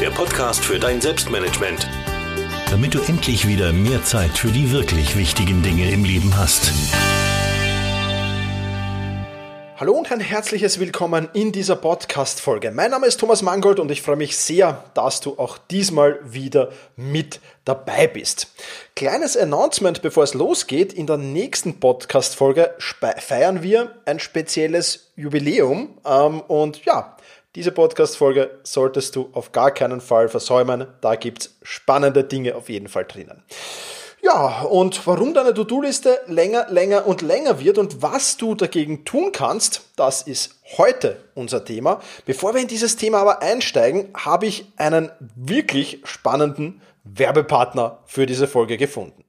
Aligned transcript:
der 0.00 0.10
Podcast 0.10 0.64
für 0.64 0.78
dein 0.78 0.98
Selbstmanagement. 0.98 1.86
Damit 2.70 2.94
du 2.94 3.00
endlich 3.00 3.46
wieder 3.46 3.70
mehr 3.70 4.02
Zeit 4.02 4.30
für 4.30 4.48
die 4.48 4.72
wirklich 4.72 5.14
wichtigen 5.14 5.62
Dinge 5.62 5.90
im 5.90 6.04
Leben 6.04 6.34
hast. 6.38 6.72
Hallo 9.76 9.92
und 9.92 10.10
ein 10.10 10.20
herzliches 10.20 10.80
Willkommen 10.80 11.28
in 11.34 11.52
dieser 11.52 11.76
Podcast-Folge. 11.76 12.70
Mein 12.70 12.92
Name 12.92 13.08
ist 13.08 13.20
Thomas 13.20 13.42
Mangold 13.42 13.78
und 13.78 13.90
ich 13.90 14.00
freue 14.00 14.16
mich 14.16 14.38
sehr, 14.38 14.84
dass 14.94 15.20
du 15.20 15.38
auch 15.38 15.58
diesmal 15.58 16.18
wieder 16.24 16.70
mit 16.96 17.40
dabei 17.66 18.06
bist. 18.06 18.54
Kleines 18.96 19.36
Announcement, 19.36 20.00
bevor 20.00 20.24
es 20.24 20.32
losgeht. 20.32 20.94
In 20.94 21.06
der 21.06 21.18
nächsten 21.18 21.78
Podcast-Folge 21.78 22.74
feiern 23.18 23.62
wir 23.62 23.96
ein 24.06 24.18
spezielles 24.18 25.12
Jubiläum. 25.16 25.98
Ähm, 26.06 26.40
und 26.40 26.86
ja, 26.86 27.16
diese 27.56 27.72
Podcast-Folge 27.72 28.60
solltest 28.62 29.16
du 29.16 29.30
auf 29.32 29.50
gar 29.50 29.72
keinen 29.72 30.00
Fall 30.00 30.28
versäumen. 30.28 30.86
Da 31.00 31.16
gibt 31.16 31.42
es 31.42 31.58
spannende 31.62 32.22
Dinge 32.22 32.54
auf 32.54 32.68
jeden 32.68 32.88
Fall 32.88 33.04
drinnen. 33.04 33.42
Ja, 34.22 34.62
und 34.62 35.06
warum 35.06 35.34
deine 35.34 35.54
To-Do-Liste 35.54 36.20
länger, 36.26 36.66
länger 36.68 37.06
und 37.06 37.22
länger 37.22 37.58
wird 37.58 37.78
und 37.78 38.02
was 38.02 38.36
du 38.36 38.54
dagegen 38.54 39.04
tun 39.04 39.32
kannst, 39.32 39.88
das 39.96 40.22
ist 40.22 40.60
heute 40.76 41.24
unser 41.34 41.64
Thema. 41.64 42.00
Bevor 42.26 42.54
wir 42.54 42.60
in 42.60 42.68
dieses 42.68 42.96
Thema 42.96 43.18
aber 43.18 43.42
einsteigen, 43.42 44.10
habe 44.14 44.46
ich 44.46 44.66
einen 44.76 45.10
wirklich 45.34 46.02
spannenden 46.04 46.82
Werbepartner 47.02 47.98
für 48.04 48.26
diese 48.26 48.46
Folge 48.46 48.76
gefunden. 48.76 49.24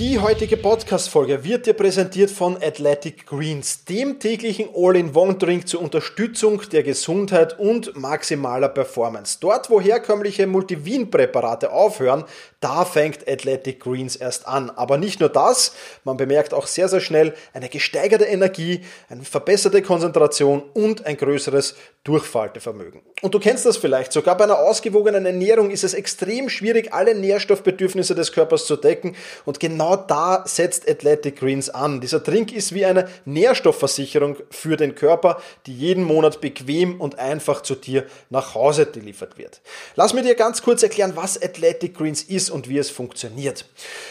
Die 0.00 0.18
heutige 0.18 0.56
Podcast-Folge 0.56 1.44
wird 1.44 1.66
dir 1.66 1.74
präsentiert 1.74 2.30
von 2.30 2.56
Athletic 2.56 3.26
Greens, 3.26 3.84
dem 3.84 4.18
täglichen 4.18 4.70
All-in-One-Drink 4.74 5.68
zur 5.68 5.82
Unterstützung 5.82 6.62
der 6.72 6.82
Gesundheit 6.82 7.58
und 7.58 7.94
maximaler 7.98 8.70
Performance. 8.70 9.36
Dort, 9.42 9.68
wo 9.68 9.78
herkömmliche 9.78 10.46
Multivin-Präparate 10.46 11.70
aufhören, 11.70 12.24
da 12.60 12.84
fängt 12.84 13.26
Athletic 13.26 13.80
Greens 13.80 14.16
erst 14.16 14.46
an. 14.46 14.70
Aber 14.70 14.98
nicht 14.98 15.18
nur 15.20 15.30
das, 15.30 15.72
man 16.04 16.16
bemerkt 16.16 16.52
auch 16.52 16.66
sehr, 16.66 16.88
sehr 16.88 17.00
schnell 17.00 17.34
eine 17.54 17.68
gesteigerte 17.68 18.24
Energie, 18.24 18.82
eine 19.08 19.24
verbesserte 19.24 19.82
Konzentration 19.82 20.62
und 20.74 21.06
ein 21.06 21.16
größeres 21.16 21.74
Durchfaltevermögen. 22.04 23.02
Und 23.20 23.34
du 23.34 23.38
kennst 23.38 23.66
das 23.66 23.76
vielleicht, 23.76 24.12
sogar 24.12 24.36
bei 24.36 24.44
einer 24.44 24.58
ausgewogenen 24.58 25.26
Ernährung 25.26 25.70
ist 25.70 25.84
es 25.84 25.92
extrem 25.92 26.48
schwierig, 26.48 26.94
alle 26.94 27.14
Nährstoffbedürfnisse 27.14 28.14
des 28.14 28.32
Körpers 28.32 28.64
zu 28.64 28.76
decken 28.76 29.16
und 29.44 29.60
genau 29.60 29.96
da 29.96 30.44
setzt 30.46 30.88
Athletic 30.88 31.38
Greens 31.38 31.68
an. 31.68 32.00
Dieser 32.00 32.24
Trink 32.24 32.52
ist 32.52 32.72
wie 32.74 32.86
eine 32.86 33.08
Nährstoffversicherung 33.26 34.36
für 34.50 34.78
den 34.78 34.94
Körper, 34.94 35.42
die 35.66 35.76
jeden 35.76 36.04
Monat 36.04 36.40
bequem 36.40 37.00
und 37.00 37.18
einfach 37.18 37.62
zu 37.62 37.74
dir 37.74 38.06
nach 38.30 38.54
Hause 38.54 38.86
geliefert 38.86 39.36
wird. 39.36 39.60
Lass 39.94 40.14
mir 40.14 40.22
dir 40.22 40.34
ganz 40.34 40.62
kurz 40.62 40.82
erklären, 40.82 41.12
was 41.16 41.40
Athletic 41.40 41.94
Greens 41.94 42.22
ist 42.22 42.49
und 42.50 42.68
wie 42.68 42.78
es 42.78 42.90
funktioniert. 42.90 43.64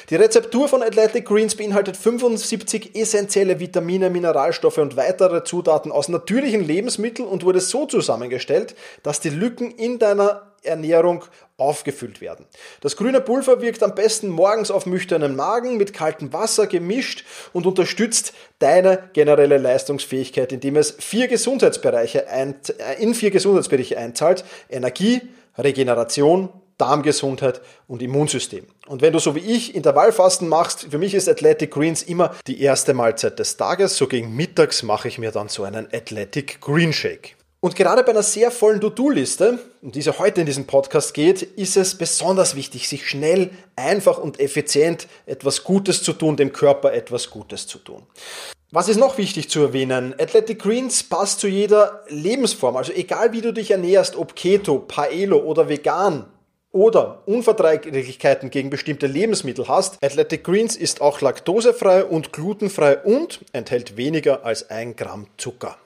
Die 0.10 0.16
Rezeptur 0.16 0.68
von 0.68 0.82
Athletic 0.82 1.26
Greens 1.26 1.56
beinhaltet 1.56 1.98
75 1.98 2.96
essentielle 2.96 3.60
Vitamine, 3.60 4.10
Mineralstoffe 4.10 4.78
und 4.78 4.98
weitere 4.98 5.44
Zutaten 5.44 5.92
aus 5.92 6.10
natürlichen 6.10 6.64
Lebensmitteln 6.64 7.28
und 7.28 7.44
wurde 7.46 7.60
so 7.60 7.86
zusammengestellt, 7.86 8.76
dass 9.04 9.20
die 9.20 9.30
Lücken 9.30 9.72
in 9.72 10.00
deiner 10.00 10.50
Ernährung 10.64 11.26
aufgefüllt 11.58 12.22
werden. 12.22 12.46
Das 12.82 12.96
grüne 12.96 13.22
Pulver 13.22 13.62
wirkt 13.62 13.84
am 13.84 13.96
besten 13.96 14.30
morgens 14.30 14.72
auf 14.72 14.86
nüchternen 14.86 15.36
Magen 15.36 15.78
mit 15.78 15.94
kaltem 15.94 16.32
Wasser 16.32 16.68
gemischt 16.68 17.26
und 17.54 17.66
unterstützt 17.66 18.34
deine 18.60 19.10
generelle 19.14 19.58
Leistungsfähigkeit, 19.58 20.52
indem 20.52 20.78
es 20.78 20.92
vier 20.92 21.28
Gesundheitsbereiche 21.28 22.26
äh, 22.28 22.54
in 23.00 23.14
vier 23.14 23.32
Gesundheitsbereiche 23.32 23.98
einzahlt. 23.98 24.46
Energie, 24.70 25.22
Regeneration, 25.58 26.50
Darmgesundheit 26.80 27.62
und 27.88 28.02
Immunsystem. 28.02 28.66
Und 28.88 29.02
wenn 29.02 29.14
du 29.14 29.20
so 29.20 29.36
wie 29.36 29.40
ich 29.40 29.76
Intervallfasten 29.76 30.48
machst, 30.48 30.88
für 30.90 30.98
mich 30.98 31.14
ist 31.14 31.30
Athletic 31.30 31.72
Greens 31.72 32.02
immer 32.02 32.34
die 32.48 32.62
erste 32.62 32.94
Mahlzeit 32.96 33.38
des 33.38 33.58
Tages. 33.58 33.98
So 33.98 34.08
gegen 34.08 34.36
mittags 34.36 34.82
mache 34.82 35.08
ich 35.08 35.20
mir 35.20 35.32
dann 35.32 35.50
so 35.50 35.64
einen 35.64 35.88
Athletic 35.94 36.60
Green 36.62 36.94
Shake. 36.94 37.36
Und 37.62 37.76
gerade 37.76 38.04
bei 38.04 38.12
einer 38.12 38.24
sehr 38.24 38.52
vollen 38.52 38.80
To-Do-Liste, 38.80 39.60
um 39.82 39.92
die 39.92 40.00
es 40.00 40.18
heute 40.18 40.40
in 40.40 40.46
diesem 40.46 40.66
Podcast 40.66 41.14
geht, 41.14 41.42
ist 41.42 41.76
es 41.76 41.96
besonders 41.96 42.56
wichtig, 42.56 42.88
sich 42.88 43.10
schnell, 43.10 43.50
einfach 43.76 44.18
und 44.18 44.40
effizient 44.40 45.08
etwas 45.26 45.66
Gutes 45.66 46.02
zu 46.02 46.14
tun, 46.14 46.38
dem 46.38 46.54
Körper 46.54 46.94
etwas 46.94 47.30
Gutes 47.30 47.68
zu 47.68 47.80
tun. 47.80 48.04
Was 48.72 48.88
ist 48.88 48.98
noch 48.98 49.18
wichtig 49.18 49.50
zu 49.50 49.62
erwähnen? 49.62 50.16
Athletic 50.18 50.60
Greens 50.60 51.04
passt 51.04 51.42
zu 51.42 51.50
jeder 51.50 52.06
Lebensform. 52.08 52.78
Also 52.78 52.94
egal 52.94 53.34
wie 53.34 53.42
du 53.42 53.52
dich 53.52 53.72
ernährst, 53.72 54.16
ob 54.16 54.38
Keto, 54.38 54.80
Paelo 54.80 55.40
oder 55.40 55.68
vegan 55.68 56.28
oder 56.72 57.24
Unverträglichkeiten 57.26 58.50
gegen 58.50 58.70
bestimmte 58.70 59.08
Lebensmittel 59.08 59.68
hast, 59.68 60.04
Athletic 60.04 60.44
Greens 60.44 60.76
ist 60.76 61.02
auch 61.02 61.22
laktosefrei 61.22 62.06
und 62.06 62.32
glutenfrei 62.32 62.98
und 62.98 63.40
enthält 63.54 63.98
weniger 63.98 64.46
als 64.46 64.70
ein 64.70 64.96
Gramm 64.96 65.28
Zucker. 65.38 65.78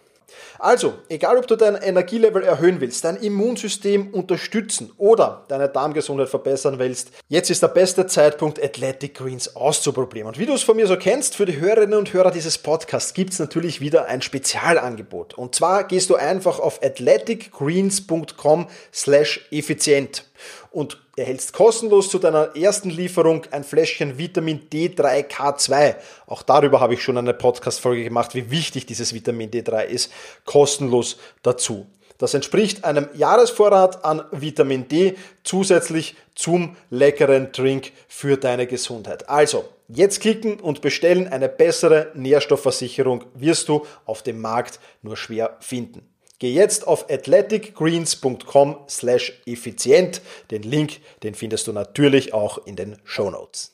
Also, 0.59 0.93
egal 1.09 1.37
ob 1.37 1.47
du 1.47 1.55
dein 1.55 1.75
Energielevel 1.75 2.43
erhöhen 2.43 2.79
willst, 2.79 3.03
dein 3.03 3.17
Immunsystem 3.17 4.07
unterstützen 4.13 4.91
oder 4.97 5.43
deine 5.47 5.67
Darmgesundheit 5.67 6.29
verbessern 6.29 6.79
willst, 6.79 7.09
jetzt 7.27 7.49
ist 7.49 7.63
der 7.63 7.67
beste 7.67 8.07
Zeitpunkt, 8.07 8.63
Athletic 8.63 9.15
Greens 9.15 9.55
auszuprobieren. 9.55 10.27
Und 10.27 10.39
wie 10.39 10.45
du 10.45 10.53
es 10.53 10.63
von 10.63 10.75
mir 10.75 10.87
so 10.87 10.95
kennst, 10.95 11.35
für 11.35 11.45
die 11.45 11.59
Hörerinnen 11.59 11.99
und 11.99 12.13
Hörer 12.13 12.31
dieses 12.31 12.57
Podcasts 12.57 13.13
gibt 13.13 13.33
es 13.33 13.39
natürlich 13.39 13.81
wieder 13.81 14.05
ein 14.05 14.21
Spezialangebot. 14.21 15.33
Und 15.33 15.55
zwar 15.55 15.85
gehst 15.85 16.09
du 16.09 16.15
einfach 16.15 16.59
auf 16.59 16.81
athleticgreens.com 16.81 18.67
slash 18.93 19.47
effizient 19.51 20.25
und 20.73 20.97
erhältst 21.15 21.53
kostenlos 21.53 22.09
zu 22.09 22.19
deiner 22.19 22.55
ersten 22.55 22.89
Lieferung 22.89 23.43
ein 23.51 23.63
Fläschchen 23.63 24.17
Vitamin 24.17 24.67
D3K2. 24.69 25.95
Auch 26.25 26.41
darüber 26.41 26.81
habe 26.81 26.95
ich 26.95 27.03
schon 27.03 27.17
eine 27.17 27.33
Podcast-Folge 27.33 28.03
gemacht, 28.03 28.33
wie 28.35 28.49
wichtig 28.51 28.87
dieses 28.87 29.13
Vitamin 29.13 29.51
D3 29.51 29.85
ist, 29.85 30.11
kostenlos 30.45 31.17
dazu. 31.43 31.85
Das 32.17 32.33
entspricht 32.33 32.85
einem 32.85 33.07
Jahresvorrat 33.13 34.03
an 34.03 34.23
Vitamin 34.31 34.87
D 34.87 35.15
zusätzlich 35.43 36.15
zum 36.35 36.75
leckeren 36.89 37.51
Drink 37.51 37.91
für 38.07 38.37
deine 38.37 38.65
Gesundheit. 38.65 39.29
Also, 39.29 39.65
jetzt 39.87 40.21
klicken 40.21 40.59
und 40.59 40.81
bestellen. 40.81 41.27
Eine 41.27 41.49
bessere 41.49 42.11
Nährstoffversicherung 42.15 43.25
wirst 43.35 43.69
du 43.69 43.85
auf 44.05 44.23
dem 44.23 44.41
Markt 44.41 44.79
nur 45.01 45.17
schwer 45.17 45.57
finden. 45.59 46.12
Geh 46.43 46.51
jetzt 46.51 46.85
auf 46.85 47.09
athleticgreens.com 47.09 48.75
slash 48.89 49.31
effizient. 49.45 50.21
Den 50.51 50.61
Link, 50.63 50.99
den 51.23 51.35
findest 51.35 51.67
du 51.67 51.71
natürlich 51.71 52.33
auch 52.33 52.57
in 52.65 52.75
den 52.75 52.97
Show 53.05 53.29
Notes. 53.29 53.71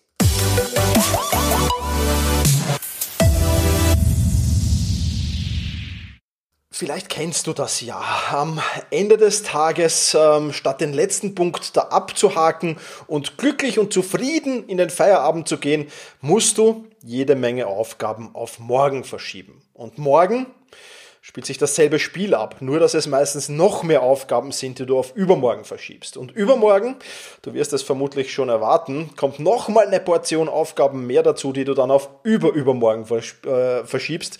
Vielleicht 6.69 7.09
kennst 7.09 7.47
du 7.47 7.53
das 7.53 7.81
ja. 7.81 8.03
Am 8.29 8.61
Ende 8.91 9.17
des 9.17 9.41
Tages, 9.41 10.15
ähm, 10.15 10.53
statt 10.53 10.79
den 10.79 10.93
letzten 10.93 11.33
Punkt 11.33 11.75
da 11.75 11.81
abzuhaken 11.81 12.77
und 13.07 13.39
glücklich 13.39 13.79
und 13.79 13.91
zufrieden 13.91 14.67
in 14.67 14.77
den 14.77 14.91
Feierabend 14.91 15.47
zu 15.47 15.57
gehen, 15.57 15.87
musst 16.21 16.59
du 16.59 16.85
jede 17.03 17.35
Menge 17.35 17.65
Aufgaben 17.65 18.35
auf 18.35 18.59
morgen 18.59 19.03
verschieben. 19.03 19.63
Und 19.73 19.97
morgen 19.97 20.45
spielt 21.29 21.45
sich 21.45 21.59
dasselbe 21.59 21.99
Spiel 21.99 22.33
ab, 22.33 22.55
nur 22.59 22.79
dass 22.79 22.95
es 22.95 23.05
meistens 23.05 23.49
noch 23.49 23.83
mehr 23.83 24.01
Aufgaben 24.01 24.51
sind, 24.51 24.79
die 24.79 24.87
du 24.87 24.97
auf 24.97 25.15
übermorgen 25.15 25.63
verschiebst. 25.63 26.17
Und 26.17 26.31
übermorgen, 26.31 26.95
du 27.43 27.53
wirst 27.53 27.71
es 27.71 27.83
vermutlich 27.83 28.33
schon 28.33 28.49
erwarten, 28.49 29.11
kommt 29.15 29.39
nochmal 29.39 29.85
eine 29.85 29.99
Portion 29.99 30.49
Aufgaben 30.49 31.05
mehr 31.05 31.21
dazu, 31.21 31.53
die 31.53 31.65
du 31.65 31.75
dann 31.75 31.91
auf 31.91 32.09
überübermorgen 32.23 33.05
äh, 33.45 33.85
verschiebst. 33.85 34.39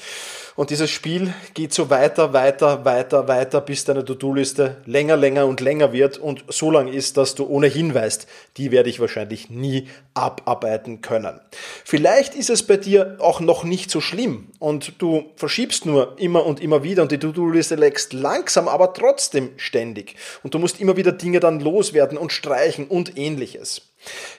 Und 0.60 0.72
dieses 0.72 0.92
Spiel 0.92 1.34
geht 1.54 1.74
so 1.74 1.90
weiter, 1.90 2.34
weiter, 2.34 2.84
weiter, 2.84 3.30
weiter, 3.30 3.62
bis 3.62 3.86
deine 3.86 4.04
To-Do-Liste 4.04 4.76
länger, 4.86 5.16
länger 5.16 5.46
und 5.46 5.62
länger 5.62 5.94
wird 5.94 6.18
und 6.18 6.44
so 6.50 6.70
lang 6.70 6.90
ist, 6.90 7.16
dass 7.16 7.34
du 7.34 7.46
ohnehin 7.46 7.94
weißt, 7.94 8.28
die 8.58 8.70
werde 8.70 8.90
ich 8.90 9.00
wahrscheinlich 9.00 9.50
nie 9.50 9.88
abarbeiten 10.16 11.00
können. 11.00 11.40
Vielleicht 11.86 12.36
ist 12.36 12.50
es 12.50 12.64
bei 12.64 12.76
dir 12.76 13.16
auch 13.20 13.40
noch 13.40 13.64
nicht 13.64 13.90
so 13.90 14.02
schlimm 14.02 14.50
und 14.60 15.02
du 15.02 15.32
verschiebst 15.38 15.86
nur 15.86 16.20
immer 16.20 16.46
und 16.46 16.60
immer 16.60 16.84
wieder 16.84 17.04
und 17.04 17.14
die 17.14 17.20
To-Do-Liste 17.20 17.76
lägst 17.76 18.12
langsam, 18.12 18.68
aber 18.68 18.92
trotzdem 18.92 19.52
ständig. 19.56 20.18
Und 20.44 20.56
du 20.56 20.60
musst 20.60 20.82
immer 20.82 20.98
wieder 20.98 21.14
Dinge 21.14 21.40
dann 21.40 21.62
loswerden 21.62 22.18
und 22.18 22.34
streichen 22.34 22.86
und 22.88 23.18
ähnliches. 23.18 23.84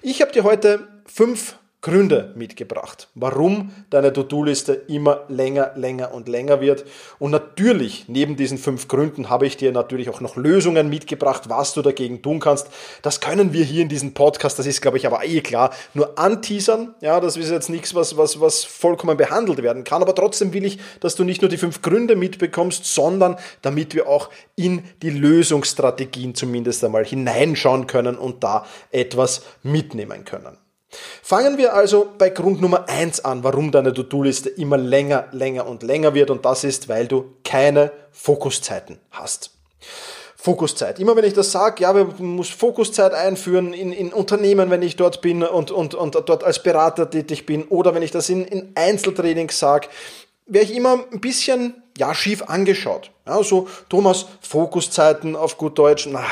Ich 0.03 0.21
habe 0.21 0.33
dir 0.33 0.45
heute 0.45 0.87
fünf 1.07 1.55
Gründe 1.83 2.35
mitgebracht, 2.37 3.09
warum 3.15 3.71
deine 3.89 4.13
To-Do-Liste 4.13 4.75
immer 4.75 5.25
länger, 5.29 5.73
länger 5.77 6.13
und 6.13 6.29
länger 6.29 6.61
wird. 6.61 6.85
Und 7.19 7.31
natürlich, 7.31 8.05
neben 8.07 8.37
diesen 8.37 8.59
fünf 8.59 8.87
Gründen 8.87 9.31
habe 9.31 9.47
ich 9.47 9.57
dir 9.57 9.73
natürlich 9.73 10.11
auch 10.11 10.21
noch 10.21 10.37
Lösungen 10.37 10.91
mitgebracht, 10.91 11.49
was 11.49 11.73
du 11.73 11.81
dagegen 11.81 12.21
tun 12.21 12.39
kannst. 12.39 12.69
Das 13.01 13.21
können 13.21 13.55
wir 13.55 13.65
hier 13.65 13.81
in 13.81 13.89
diesem 13.89 14.13
Podcast, 14.13 14.59
das 14.59 14.67
ist, 14.67 14.83
glaube 14.83 14.99
ich, 14.99 15.07
aber 15.07 15.25
eh 15.25 15.41
klar, 15.41 15.71
nur 15.95 16.19
anteasern. 16.19 16.95
Ja, 17.01 17.19
das 17.19 17.39
ist 17.39 17.51
jetzt 17.51 17.71
nichts, 17.71 17.95
was, 17.95 18.19
was, 18.19 18.43
was 18.43 18.63
vollkommen 18.63 19.17
behandelt 19.17 19.63
werden 19.63 19.83
kann. 19.83 20.03
Aber 20.03 20.15
trotzdem 20.15 20.53
will 20.53 20.67
ich, 20.67 20.79
dass 21.01 21.15
du 21.15 21.25
nicht 21.25 21.41
nur 21.41 21.49
die 21.49 21.57
fünf 21.57 21.81
Gründe 21.81 22.15
mitbekommst, 22.15 22.85
sondern 22.85 23.37
damit 23.63 23.95
wir 23.95 24.07
auch 24.07 24.29
in 24.55 24.85
die 25.01 25.09
Lösungsstrategien 25.09 26.35
zumindest 26.35 26.85
einmal 26.85 27.07
hineinschauen 27.07 27.87
können 27.87 28.19
und 28.19 28.45
da 28.45 28.67
etwas 28.91 29.45
mitnehmen 29.63 30.27
können. 30.27 30.59
Fangen 31.23 31.59
wir 31.59 31.75
also 31.75 32.09
bei 32.19 32.31
Grund 32.31 32.61
Nummer 32.61 32.89
eins 32.89 33.25
an, 33.25 33.45
warum 33.45 33.71
deine 33.71 33.95
To-Do-Liste 33.95 34.49
immer 34.49 34.77
länger, 34.77 35.29
länger 35.33 35.67
und 35.67 35.83
länger 35.83 36.15
wird 36.15 36.31
und 36.31 36.45
das 36.45 36.65
ist, 36.65 36.89
weil 36.89 37.07
du 37.07 37.37
keine 37.45 37.93
Fokuszeiten 38.11 38.99
hast. 39.11 39.51
Fokuszeit. 40.41 40.99
Immer 40.99 41.17
wenn 41.17 41.25
ich 41.25 41.35
das 41.35 41.53
sage, 41.53 41.83
ja, 41.83 41.93
man 41.93 42.15
muss 42.19 42.49
Fokuszeit 42.49 43.13
einführen 43.13 43.75
in, 43.75 43.93
in 43.93 44.11
Unternehmen, 44.11 44.71
wenn 44.71 44.81
ich 44.81 44.97
dort 44.97 45.21
bin 45.21 45.43
und, 45.43 45.71
und, 45.71 45.95
und 45.95 46.15
dort 46.15 46.45
als 46.45 46.63
Berater 46.63 47.11
tätig 47.11 47.45
bin 47.45 47.65
oder 47.65 47.95
wenn 47.95 48.03
ich 48.03 48.11
das 48.11 48.31
in, 48.31 48.47
in 48.47 48.73
Einzeltrainings 48.75 49.59
sage, 49.59 49.89
wäre 50.51 50.65
ich 50.65 50.75
immer 50.75 51.05
ein 51.11 51.21
bisschen 51.21 51.83
ja, 51.97 52.15
schief 52.15 52.43
angeschaut. 52.43 53.11
Ja, 53.27 53.43
so, 53.43 53.69
Thomas, 53.89 54.27
Fokuszeiten 54.41 55.37
auf 55.37 55.57
gut 55.57 55.79
Deutsch, 55.79 56.07
na, 56.11 56.25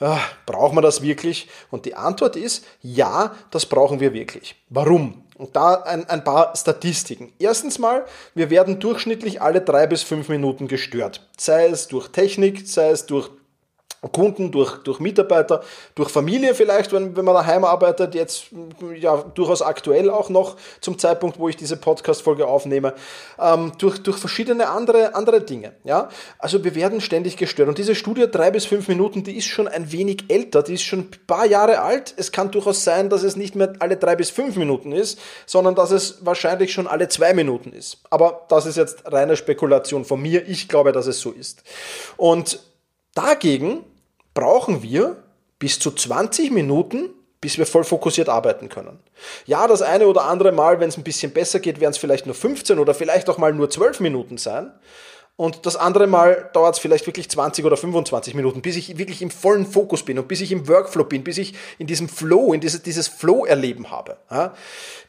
ja, 0.00 0.20
brauchen 0.46 0.76
wir 0.76 0.82
das 0.82 1.02
wirklich? 1.02 1.48
Und 1.70 1.86
die 1.86 1.94
Antwort 1.94 2.36
ist, 2.36 2.64
ja, 2.80 3.34
das 3.50 3.66
brauchen 3.66 4.00
wir 4.00 4.12
wirklich. 4.12 4.56
Warum? 4.68 5.24
Und 5.36 5.56
da 5.56 5.74
ein, 5.74 6.08
ein 6.08 6.24
paar 6.24 6.54
Statistiken. 6.54 7.32
Erstens 7.38 7.78
mal, 7.78 8.04
wir 8.34 8.50
werden 8.50 8.80
durchschnittlich 8.80 9.40
alle 9.40 9.60
drei 9.60 9.86
bis 9.86 10.02
fünf 10.02 10.28
Minuten 10.28 10.68
gestört. 10.68 11.26
Sei 11.36 11.66
es 11.66 11.88
durch 11.88 12.08
Technik, 12.08 12.68
sei 12.68 12.90
es 12.90 13.06
durch 13.06 13.30
Kunden, 14.12 14.50
durch, 14.50 14.78
durch 14.78 14.98
Mitarbeiter, 14.98 15.62
durch 15.94 16.10
Familie 16.10 16.54
vielleicht, 16.54 16.92
wenn, 16.92 17.16
wenn 17.16 17.24
man 17.24 17.34
daheim 17.34 17.64
arbeitet, 17.64 18.14
jetzt 18.14 18.46
ja 18.96 19.16
durchaus 19.34 19.62
aktuell 19.62 20.10
auch 20.10 20.28
noch 20.28 20.56
zum 20.80 20.98
Zeitpunkt, 20.98 21.38
wo 21.38 21.48
ich 21.48 21.56
diese 21.56 21.76
Podcast-Folge 21.76 22.46
aufnehme, 22.46 22.94
ähm, 23.38 23.72
durch, 23.78 24.02
durch 24.02 24.16
verschiedene 24.16 24.68
andere, 24.68 25.14
andere 25.14 25.40
Dinge. 25.40 25.72
Ja? 25.84 26.08
Also 26.38 26.64
wir 26.64 26.74
werden 26.74 27.00
ständig 27.00 27.36
gestört. 27.36 27.68
Und 27.68 27.78
diese 27.78 27.94
Studie, 27.94 28.26
drei 28.30 28.50
bis 28.50 28.66
fünf 28.66 28.88
Minuten, 28.88 29.22
die 29.22 29.36
ist 29.36 29.46
schon 29.46 29.68
ein 29.68 29.92
wenig 29.92 30.24
älter, 30.28 30.64
die 30.64 30.74
ist 30.74 30.82
schon 30.82 31.00
ein 31.00 31.10
paar 31.26 31.46
Jahre 31.46 31.80
alt. 31.82 32.12
Es 32.16 32.32
kann 32.32 32.50
durchaus 32.50 32.82
sein, 32.82 33.08
dass 33.08 33.22
es 33.22 33.36
nicht 33.36 33.54
mehr 33.54 33.74
alle 33.78 33.96
drei 33.96 34.16
bis 34.16 34.30
fünf 34.30 34.56
Minuten 34.56 34.90
ist, 34.90 35.20
sondern 35.46 35.76
dass 35.76 35.92
es 35.92 36.18
wahrscheinlich 36.26 36.72
schon 36.72 36.88
alle 36.88 37.08
zwei 37.08 37.34
Minuten 37.34 37.72
ist. 37.72 37.98
Aber 38.10 38.46
das 38.48 38.66
ist 38.66 38.76
jetzt 38.76 39.04
reine 39.06 39.36
Spekulation 39.36 40.04
von 40.04 40.20
mir. 40.20 40.48
Ich 40.48 40.68
glaube, 40.68 40.90
dass 40.90 41.06
es 41.06 41.20
so 41.20 41.30
ist. 41.30 41.62
Und 42.16 42.58
dagegen 43.14 43.84
brauchen 44.34 44.82
wir 44.82 45.22
bis 45.58 45.78
zu 45.78 45.90
20 45.90 46.50
Minuten, 46.50 47.10
bis 47.40 47.58
wir 47.58 47.66
voll 47.66 47.84
fokussiert 47.84 48.28
arbeiten 48.28 48.68
können. 48.68 48.98
Ja, 49.46 49.66
das 49.66 49.82
eine 49.82 50.06
oder 50.06 50.24
andere 50.24 50.52
Mal, 50.52 50.80
wenn 50.80 50.88
es 50.88 50.96
ein 50.96 51.04
bisschen 51.04 51.32
besser 51.32 51.60
geht, 51.60 51.80
werden 51.80 51.92
es 51.92 51.98
vielleicht 51.98 52.26
nur 52.26 52.34
15 52.34 52.78
oder 52.78 52.94
vielleicht 52.94 53.28
auch 53.28 53.38
mal 53.38 53.52
nur 53.52 53.68
12 53.68 54.00
Minuten 54.00 54.38
sein. 54.38 54.72
Und 55.36 55.64
das 55.66 55.76
andere 55.76 56.06
Mal 56.06 56.50
dauert 56.52 56.74
es 56.74 56.80
vielleicht 56.80 57.06
wirklich 57.06 57.30
20 57.30 57.64
oder 57.64 57.76
25 57.76 58.34
Minuten, 58.34 58.60
bis 58.60 58.76
ich 58.76 58.98
wirklich 58.98 59.22
im 59.22 59.30
vollen 59.30 59.66
Fokus 59.66 60.04
bin 60.04 60.18
und 60.18 60.28
bis 60.28 60.40
ich 60.40 60.52
im 60.52 60.68
Workflow 60.68 61.04
bin, 61.04 61.24
bis 61.24 61.38
ich 61.38 61.54
in 61.78 61.86
diesem 61.86 62.08
Flow, 62.08 62.52
in 62.52 62.60
dieses, 62.60 62.82
dieses 62.82 63.08
Flow-Erleben 63.08 63.90
habe. 63.90 64.18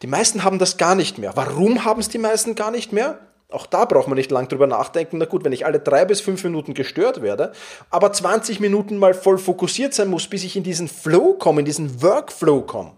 Die 0.02 0.08
meisten 0.08 0.44
haben 0.44 0.60
das 0.60 0.78
gar 0.78 0.96
nicht 0.96 1.18
mehr. 1.18 1.36
Warum 1.36 1.84
haben 1.84 2.00
es 2.00 2.10
die 2.10 2.18
meisten 2.18 2.56
gar 2.56 2.72
nicht 2.72 2.94
mehr? 2.94 3.20
Auch 3.54 3.66
da 3.66 3.86
braucht 3.86 4.08
man 4.08 4.18
nicht 4.18 4.32
lang 4.32 4.48
drüber 4.48 4.68
nachdenken. 4.68 5.18
Na 5.18 5.26
gut, 5.26 5.44
wenn 5.44 5.54
ich 5.54 5.66
alle 5.66 5.80
drei 5.80 6.06
bis 6.06 6.22
fünf 6.22 6.44
Minuten 6.44 6.74
gestört 6.74 7.22
werde, 7.22 7.52
aber 7.90 8.12
20 8.12 8.60
Minuten 8.60 8.98
mal 8.98 9.14
voll 9.14 9.38
fokussiert 9.38 9.94
sein 9.94 10.10
muss, 10.10 10.28
bis 10.28 10.44
ich 10.44 10.56
in 10.56 10.64
diesen 10.64 10.88
Flow 10.88 11.34
komme, 11.34 11.62
in 11.62 11.66
diesen 11.66 12.02
Workflow 12.02 12.62
komme. 12.62 12.92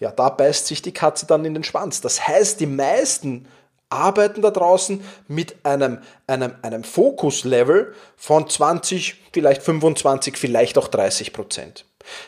Ja, 0.00 0.12
da 0.12 0.28
beißt 0.28 0.66
sich 0.66 0.80
die 0.80 0.92
Katze 0.92 1.26
dann 1.26 1.44
in 1.44 1.54
den 1.54 1.64
Schwanz. 1.64 2.00
Das 2.00 2.28
heißt, 2.28 2.60
die 2.60 2.66
meisten 2.66 3.46
arbeiten 3.90 4.42
da 4.42 4.50
draußen 4.50 5.02
mit 5.26 5.64
einem, 5.64 5.98
einem, 6.26 6.54
einem 6.62 6.84
Fokuslevel 6.84 7.94
von 8.16 8.48
20, 8.48 9.22
vielleicht 9.32 9.62
25, 9.62 10.36
vielleicht 10.36 10.78
auch 10.78 10.88
30 10.88 11.32
Prozent. 11.32 11.84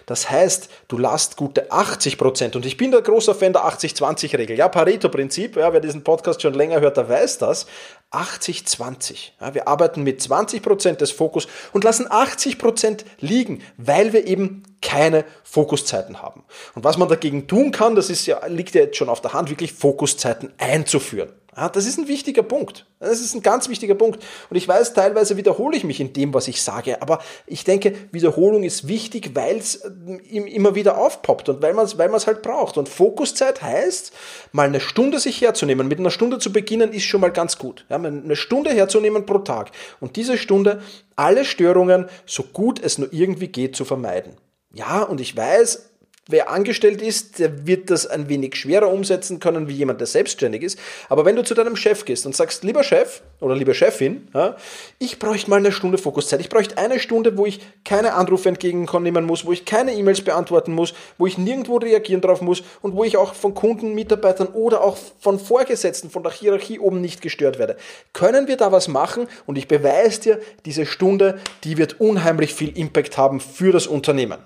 Das 0.06 0.30
heißt, 0.30 0.68
du 0.88 0.98
lasst 0.98 1.36
gute 1.36 1.70
80 1.70 2.18
Prozent. 2.18 2.56
Und 2.56 2.66
ich 2.66 2.76
bin 2.76 2.90
der 2.90 3.02
großer 3.02 3.34
Fan 3.34 3.52
der 3.52 3.64
80-20-Regel. 3.64 4.56
Ja, 4.56 4.68
Pareto-Prinzip. 4.68 5.56
Ja, 5.56 5.72
wer 5.72 5.80
diesen 5.80 6.04
Podcast 6.04 6.42
schon 6.42 6.54
länger 6.54 6.80
hört, 6.80 6.96
der 6.96 7.08
weiß 7.08 7.38
das. 7.38 7.66
80-20. 8.12 9.30
Ja, 9.40 9.54
wir 9.54 9.68
arbeiten 9.68 10.02
mit 10.02 10.20
20 10.20 10.62
Prozent 10.62 11.00
des 11.00 11.12
Fokus 11.12 11.46
und 11.72 11.84
lassen 11.84 12.06
80 12.10 12.58
Prozent 12.58 13.04
liegen, 13.20 13.62
weil 13.76 14.12
wir 14.12 14.26
eben 14.26 14.64
keine 14.82 15.24
Fokuszeiten 15.44 16.20
haben. 16.20 16.42
Und 16.74 16.84
was 16.84 16.96
man 16.96 17.08
dagegen 17.08 17.46
tun 17.46 17.70
kann, 17.70 17.94
das 17.94 18.10
ist 18.10 18.26
ja, 18.26 18.44
liegt 18.46 18.74
ja 18.74 18.82
jetzt 18.82 18.96
schon 18.96 19.08
auf 19.08 19.20
der 19.20 19.32
Hand, 19.32 19.50
wirklich 19.50 19.72
Fokuszeiten 19.72 20.52
einzuführen. 20.58 21.30
Ja, 21.56 21.68
das 21.68 21.86
ist 21.86 21.98
ein 21.98 22.06
wichtiger 22.06 22.44
Punkt. 22.44 22.86
Das 23.00 23.20
ist 23.20 23.34
ein 23.34 23.42
ganz 23.42 23.68
wichtiger 23.68 23.96
Punkt. 23.96 24.22
Und 24.50 24.56
ich 24.56 24.68
weiß, 24.68 24.94
teilweise 24.94 25.36
wiederhole 25.36 25.76
ich 25.76 25.84
mich 25.84 26.00
in 26.00 26.12
dem, 26.12 26.32
was 26.32 26.46
ich 26.46 26.62
sage, 26.62 27.02
aber 27.02 27.20
ich 27.46 27.64
denke, 27.64 27.94
Wiederholung 28.12 28.62
ist 28.62 28.86
wichtig, 28.86 29.34
weil 29.34 29.56
es 29.56 29.76
äh, 29.76 30.36
immer 30.36 30.74
wieder 30.74 30.96
aufpoppt 30.96 31.48
und 31.48 31.62
weil 31.62 31.74
man 31.74 31.86
es 31.86 31.98
weil 31.98 32.10
halt 32.10 32.42
braucht. 32.42 32.78
Und 32.78 32.88
Fokuszeit 32.88 33.62
heißt, 33.62 34.12
mal 34.52 34.68
eine 34.68 34.80
Stunde 34.80 35.18
sich 35.18 35.40
herzunehmen. 35.40 35.88
Mit 35.88 35.98
einer 35.98 36.10
Stunde 36.10 36.38
zu 36.38 36.52
beginnen 36.52 36.92
ist 36.92 37.04
schon 37.04 37.20
mal 37.20 37.32
ganz 37.32 37.58
gut. 37.58 37.84
Ja, 37.88 37.96
eine 37.96 38.36
Stunde 38.36 38.70
herzunehmen 38.70 39.26
pro 39.26 39.38
Tag 39.38 39.72
und 40.00 40.16
diese 40.16 40.38
Stunde 40.38 40.82
alle 41.16 41.44
Störungen 41.44 42.08
so 42.26 42.44
gut 42.44 42.80
es 42.82 42.98
nur 42.98 43.12
irgendwie 43.12 43.48
geht 43.48 43.74
zu 43.74 43.84
vermeiden. 43.84 44.36
Ja, 44.72 45.02
und 45.02 45.20
ich 45.20 45.36
weiß, 45.36 45.89
wer 46.30 46.50
angestellt 46.50 47.02
ist, 47.02 47.38
der 47.38 47.66
wird 47.66 47.90
das 47.90 48.06
ein 48.06 48.28
wenig 48.28 48.54
schwerer 48.54 48.90
umsetzen 48.90 49.40
können 49.40 49.68
wie 49.68 49.74
jemand, 49.74 50.00
der 50.00 50.06
selbstständig 50.06 50.62
ist. 50.62 50.78
Aber 51.08 51.24
wenn 51.24 51.36
du 51.36 51.42
zu 51.42 51.54
deinem 51.54 51.76
Chef 51.76 52.04
gehst 52.04 52.26
und 52.26 52.36
sagst, 52.36 52.64
lieber 52.64 52.82
Chef 52.82 53.22
oder 53.40 53.54
liebe 53.56 53.74
Chefin, 53.74 54.28
ja, 54.34 54.56
ich 54.98 55.18
bräuchte 55.18 55.50
mal 55.50 55.56
eine 55.56 55.72
Stunde 55.72 55.98
Fokuszeit. 55.98 56.40
Ich 56.40 56.48
bräuchte 56.48 56.78
eine 56.78 56.98
Stunde, 56.98 57.36
wo 57.36 57.46
ich 57.46 57.60
keine 57.84 58.14
Anrufe 58.14 58.48
entgegennehmen 58.48 59.24
muss, 59.24 59.44
wo 59.44 59.52
ich 59.52 59.64
keine 59.64 59.92
E-Mails 59.92 60.22
beantworten 60.22 60.72
muss, 60.72 60.94
wo 61.18 61.26
ich 61.26 61.38
nirgendwo 61.38 61.76
reagieren 61.76 62.20
drauf 62.20 62.40
muss 62.40 62.62
und 62.82 62.94
wo 62.94 63.04
ich 63.04 63.16
auch 63.16 63.34
von 63.34 63.54
Kunden, 63.54 63.94
Mitarbeitern 63.94 64.48
oder 64.48 64.82
auch 64.82 64.96
von 65.18 65.38
Vorgesetzten, 65.38 66.10
von 66.10 66.22
der 66.22 66.32
Hierarchie 66.32 66.78
oben 66.78 67.00
nicht 67.00 67.22
gestört 67.22 67.58
werde. 67.58 67.76
Können 68.12 68.46
wir 68.46 68.56
da 68.56 68.72
was 68.72 68.88
machen? 68.88 69.26
Und 69.46 69.56
ich 69.56 69.68
beweise 69.68 70.20
dir, 70.20 70.40
diese 70.64 70.86
Stunde, 70.86 71.38
die 71.64 71.78
wird 71.78 72.00
unheimlich 72.00 72.54
viel 72.54 72.76
Impact 72.76 73.16
haben 73.16 73.40
für 73.40 73.72
das 73.72 73.86
Unternehmen. 73.86 74.38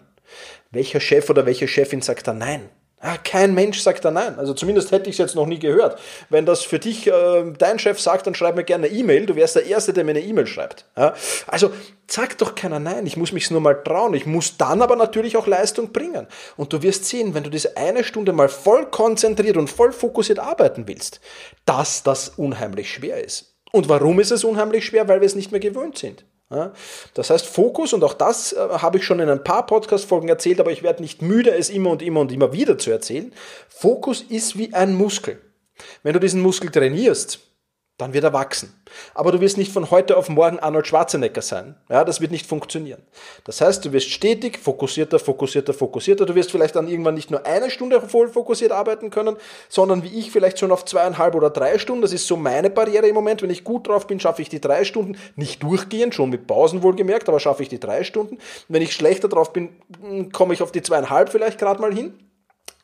Welcher 0.75 1.01
Chef 1.01 1.31
oder 1.31 1.47
welche 1.47 1.69
Chefin 1.69 2.03
sagt 2.03 2.27
da 2.27 2.33
nein? 2.33 2.69
Ah, 3.07 3.19
kein 3.19 3.53
Mensch 3.53 3.81
sagt 3.81 4.03
da 4.07 4.11
nein. 4.11 4.39
Also 4.39 4.55
zumindest 4.55 4.91
hätte 4.91 5.11
ich 5.11 5.17
es 5.17 5.19
jetzt 5.19 5.35
noch 5.35 5.45
nie 5.45 5.59
gehört. 5.59 6.01
Wenn 6.31 6.47
das 6.47 6.63
für 6.63 6.79
dich 6.79 7.07
äh, 7.07 7.53
dein 7.59 7.79
Chef 7.79 8.01
sagt, 8.01 8.27
dann 8.27 8.35
schreib 8.35 8.57
mir 8.57 8.65
gerne 8.65 8.87
eine 8.87 8.97
E-Mail. 8.97 9.27
Du 9.27 9.37
wärst 9.37 9.57
der 9.57 9.67
Erste, 9.67 9.93
der 9.93 10.05
mir 10.05 10.13
eine 10.13 10.23
E-Mail 10.23 10.47
schreibt. 10.47 10.87
Ja? 10.97 11.13
Also 11.47 11.71
sagt 12.07 12.41
doch 12.41 12.55
keiner 12.55 12.79
nein. 12.79 13.05
Ich 13.07 13.19
muss 13.19 13.33
mich 13.33 13.51
nur 13.51 13.61
mal 13.61 13.75
trauen. 13.75 14.15
Ich 14.15 14.25
muss 14.25 14.57
dann 14.57 14.81
aber 14.81 14.97
natürlich 14.97 15.37
auch 15.37 15.47
Leistung 15.47 15.93
bringen. 15.93 16.27
Und 16.57 16.73
du 16.73 16.83
wirst 16.83 17.05
sehen, 17.05 17.35
wenn 17.35 17.45
du 17.45 17.51
diese 17.51 17.77
eine 17.77 18.05
Stunde 18.05 18.33
mal 18.33 18.49
voll 18.49 18.87
konzentriert 18.87 19.59
und 19.59 19.69
voll 19.69 19.93
fokussiert 19.93 20.39
arbeiten 20.39 20.89
willst, 20.89 21.21
dass 21.67 22.05
das 22.05 22.31
unheimlich 22.31 22.91
schwer 22.91 23.23
ist. 23.23 23.55
Und 23.71 23.91
warum 23.91 24.19
ist 24.19 24.31
es 24.31 24.45
unheimlich 24.45 24.87
schwer? 24.87 25.09
Weil 25.09 25.21
wir 25.21 25.27
es 25.27 25.35
nicht 25.35 25.51
mehr 25.51 25.61
gewöhnt 25.61 25.99
sind. 25.99 26.25
Das 27.15 27.31
heißt, 27.31 27.47
Fokus, 27.47 27.93
und 27.93 28.05
auch 28.05 28.15
das 28.15 28.53
äh, 28.53 28.57
habe 28.59 28.99
ich 28.99 29.05
schon 29.05 29.21
in 29.21 29.29
ein 29.29 29.45
paar 29.45 29.67
Podcast-Folgen 29.67 30.29
erzählt, 30.29 30.61
aber 30.61 30.73
ich 30.73 30.83
werde 30.83 31.03
nicht 31.03 31.23
müde, 31.23 31.51
es 31.51 31.71
immer 31.71 31.91
und 31.91 32.03
immer 32.03 32.21
und 32.21 32.33
immer 32.33 32.53
wieder 32.53 32.79
zu 32.79 32.91
erzählen. 32.91 33.33
Fokus 33.69 34.23
ist 34.23 34.59
wie 34.59 34.73
ein 34.75 34.95
Muskel. 34.95 35.41
Wenn 36.03 36.13
du 36.13 36.21
diesen 36.21 36.41
Muskel 36.41 36.71
trainierst, 36.71 37.41
dann 37.97 38.13
wird 38.13 38.25
er 38.25 38.33
wachsen. 38.33 38.75
Aber 39.15 39.31
du 39.31 39.41
wirst 39.41 39.57
nicht 39.57 39.71
von 39.71 39.93
heute 39.93 40.17
auf 40.17 40.29
morgen 40.29 40.59
Arnold 40.59 40.87
Schwarzenegger 40.87 41.43
sein. 41.43 41.77
Ja, 41.89 42.05
das 42.05 42.21
wird 42.21 42.33
nicht 42.33 42.45
funktionieren. 42.45 43.01
Das 43.45 43.61
heißt, 43.61 43.85
du 43.85 43.93
wirst 43.93 44.11
stetig 44.11 44.59
fokussierter, 44.59 45.21
fokussierter, 45.21 45.73
fokussierter. 45.73 46.27
Du 46.27 46.35
wirst 46.35 46.51
vielleicht 46.51 46.75
dann 46.75 46.89
irgendwann 46.89 47.15
nicht 47.15 47.31
nur 47.31 47.47
eine 47.47 47.71
Stunde 47.71 48.01
voll 48.01 48.29
fokussiert 48.29 48.73
arbeiten 48.73 49.11
können, 49.11 49.37
sondern 49.69 50.03
wie 50.03 50.19
ich 50.19 50.33
vielleicht 50.33 50.59
schon 50.59 50.73
auf 50.73 50.85
zweieinhalb 50.85 51.37
oder 51.37 51.51
drei 51.51 51.79
Stunden. 51.79 52.03
Das 52.03 52.13
ist 52.13 52.27
so 52.27 52.37
meine 52.37 52.69
Barriere 52.69 53.07
im 53.07 53.15
Moment. 53.15 53.43
Wenn 53.43 53.51
ich 53.51 53.63
gut 53.63 53.87
drauf 53.87 54.09
bin, 54.09 54.19
schaffe 54.19 54.43
ich 54.43 54.49
die 54.49 54.61
drei 54.61 54.83
Stunden. 54.83 55.17
Nicht 55.37 55.63
durchgehend, 55.63 56.17
schon 56.17 56.31
mit 56.31 56.49
Pausen 56.49 56.83
wohlgemerkt, 56.83 57.29
aber 57.29 57.39
schaffe 57.39 57.63
ich 57.63 57.69
die 57.69 57.81
drei 57.81 58.03
Stunden. 58.03 58.39
Wenn 58.67 58.83
ich 58.83 58.93
schlechter 58.93 59.29
drauf 59.29 59.53
bin, 59.53 59.69
komme 60.33 60.53
ich 60.53 60.63
auf 60.63 60.73
die 60.73 60.83
zweieinhalb 60.83 61.29
vielleicht 61.29 61.61
gerade 61.61 61.81
mal 61.81 61.95
hin. 61.95 62.15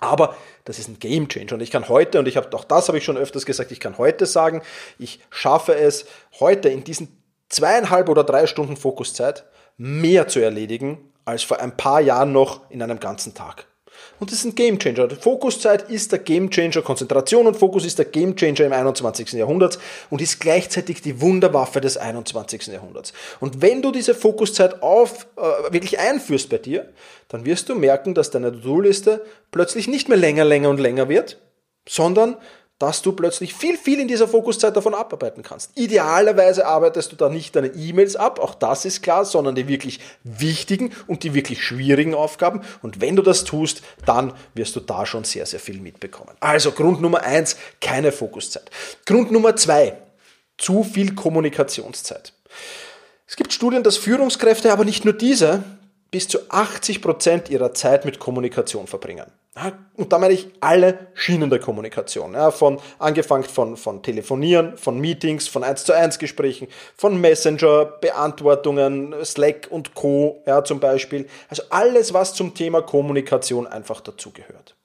Aber 0.00 0.34
das 0.64 0.78
ist 0.78 0.88
ein 0.88 0.98
Game 0.98 1.28
Changer. 1.28 1.52
Und 1.52 1.60
ich 1.60 1.70
kann 1.70 1.88
heute, 1.88 2.18
und 2.18 2.26
ich 2.26 2.36
habe 2.36 2.54
auch 2.56 2.64
das 2.64 2.88
habe 2.88 2.98
ich 2.98 3.04
schon 3.04 3.18
öfters 3.18 3.46
gesagt, 3.46 3.70
ich 3.70 3.80
kann 3.80 3.98
heute 3.98 4.26
sagen, 4.26 4.62
ich 4.98 5.20
schaffe 5.30 5.74
es 5.74 6.06
heute 6.40 6.70
in 6.70 6.84
diesen 6.84 7.22
zweieinhalb 7.50 8.08
oder 8.08 8.24
drei 8.24 8.46
Stunden 8.46 8.76
Fokuszeit 8.76 9.44
mehr 9.76 10.26
zu 10.26 10.40
erledigen 10.40 11.12
als 11.24 11.42
vor 11.42 11.60
ein 11.60 11.76
paar 11.76 12.00
Jahren 12.00 12.32
noch 12.32 12.70
in 12.70 12.82
einem 12.82 12.98
ganzen 12.98 13.34
Tag. 13.34 13.66
Und 14.20 14.30
das 14.30 14.40
ist 14.40 14.44
ein 14.44 14.54
Gamechanger. 14.54 15.08
Fokuszeit 15.16 15.90
ist 15.90 16.12
der 16.12 16.18
Gamechanger, 16.18 16.82
Konzentration 16.82 17.46
und 17.46 17.56
Fokus 17.56 17.86
ist 17.86 17.98
der 17.98 18.04
Gamechanger 18.04 18.66
im 18.66 18.72
21. 18.72 19.32
Jahrhundert 19.32 19.78
und 20.10 20.20
ist 20.20 20.38
gleichzeitig 20.40 21.00
die 21.00 21.22
Wunderwaffe 21.22 21.80
des 21.80 21.96
21. 21.96 22.66
Jahrhunderts. 22.66 23.14
Und 23.40 23.62
wenn 23.62 23.80
du 23.80 23.90
diese 23.90 24.14
Fokuszeit 24.14 24.82
auf, 24.82 25.26
äh, 25.36 25.72
wirklich 25.72 25.98
einführst 25.98 26.50
bei 26.50 26.58
dir, 26.58 26.92
dann 27.28 27.46
wirst 27.46 27.70
du 27.70 27.74
merken, 27.74 28.14
dass 28.14 28.30
deine 28.30 28.52
To-Do-Liste 28.52 29.24
plötzlich 29.50 29.88
nicht 29.88 30.10
mehr 30.10 30.18
länger, 30.18 30.44
länger 30.44 30.68
und 30.68 30.80
länger 30.80 31.08
wird, 31.08 31.38
sondern 31.88 32.36
dass 32.80 33.02
du 33.02 33.12
plötzlich 33.12 33.54
viel, 33.54 33.76
viel 33.76 34.00
in 34.00 34.08
dieser 34.08 34.26
Fokuszeit 34.26 34.74
davon 34.74 34.94
abarbeiten 34.94 35.42
kannst. 35.42 35.70
Idealerweise 35.76 36.66
arbeitest 36.66 37.12
du 37.12 37.16
da 37.16 37.28
nicht 37.28 37.54
deine 37.54 37.68
E-Mails 37.68 38.16
ab, 38.16 38.40
auch 38.40 38.54
das 38.54 38.86
ist 38.86 39.02
klar, 39.02 39.26
sondern 39.26 39.54
die 39.54 39.68
wirklich 39.68 40.00
wichtigen 40.24 40.90
und 41.06 41.22
die 41.22 41.34
wirklich 41.34 41.62
schwierigen 41.62 42.14
Aufgaben. 42.14 42.62
Und 42.80 43.02
wenn 43.02 43.16
du 43.16 43.22
das 43.22 43.44
tust, 43.44 43.82
dann 44.06 44.32
wirst 44.54 44.74
du 44.76 44.80
da 44.80 45.04
schon 45.04 45.24
sehr, 45.24 45.44
sehr 45.44 45.60
viel 45.60 45.78
mitbekommen. 45.78 46.34
Also 46.40 46.72
Grund 46.72 47.02
Nummer 47.02 47.22
eins, 47.22 47.56
keine 47.82 48.12
Fokuszeit. 48.12 48.70
Grund 49.04 49.30
Nummer 49.30 49.56
zwei, 49.56 49.98
zu 50.56 50.82
viel 50.82 51.14
Kommunikationszeit. 51.14 52.32
Es 53.26 53.36
gibt 53.36 53.52
Studien, 53.52 53.82
dass 53.82 53.98
Führungskräfte, 53.98 54.72
aber 54.72 54.86
nicht 54.86 55.04
nur 55.04 55.14
diese, 55.14 55.64
bis 56.10 56.28
zu 56.28 56.38
80 56.48 57.02
Prozent 57.02 57.50
ihrer 57.50 57.72
Zeit 57.72 58.04
mit 58.04 58.18
Kommunikation 58.18 58.86
verbringen. 58.86 59.26
Und 59.96 60.12
da 60.12 60.18
meine 60.18 60.32
ich 60.32 60.48
alle 60.60 61.08
Schienen 61.14 61.50
der 61.50 61.58
Kommunikation. 61.58 62.34
Ja, 62.34 62.50
von, 62.50 62.80
angefangen 62.98 63.44
von, 63.44 63.76
von 63.76 64.02
Telefonieren, 64.02 64.76
von 64.76 64.98
Meetings, 64.98 65.48
von 65.48 65.64
1 65.64 65.84
zu 65.84 65.92
1 65.92 66.18
Gesprächen, 66.18 66.68
von 66.96 67.20
Messenger, 67.20 67.84
Beantwortungen, 67.84 69.14
Slack 69.24 69.68
und 69.70 69.94
Co. 69.94 70.42
Ja, 70.46 70.64
zum 70.64 70.80
Beispiel. 70.80 71.26
Also 71.48 71.64
alles, 71.70 72.14
was 72.14 72.34
zum 72.34 72.54
Thema 72.54 72.80
Kommunikation 72.82 73.66
einfach 73.66 74.00
dazugehört. 74.00 74.76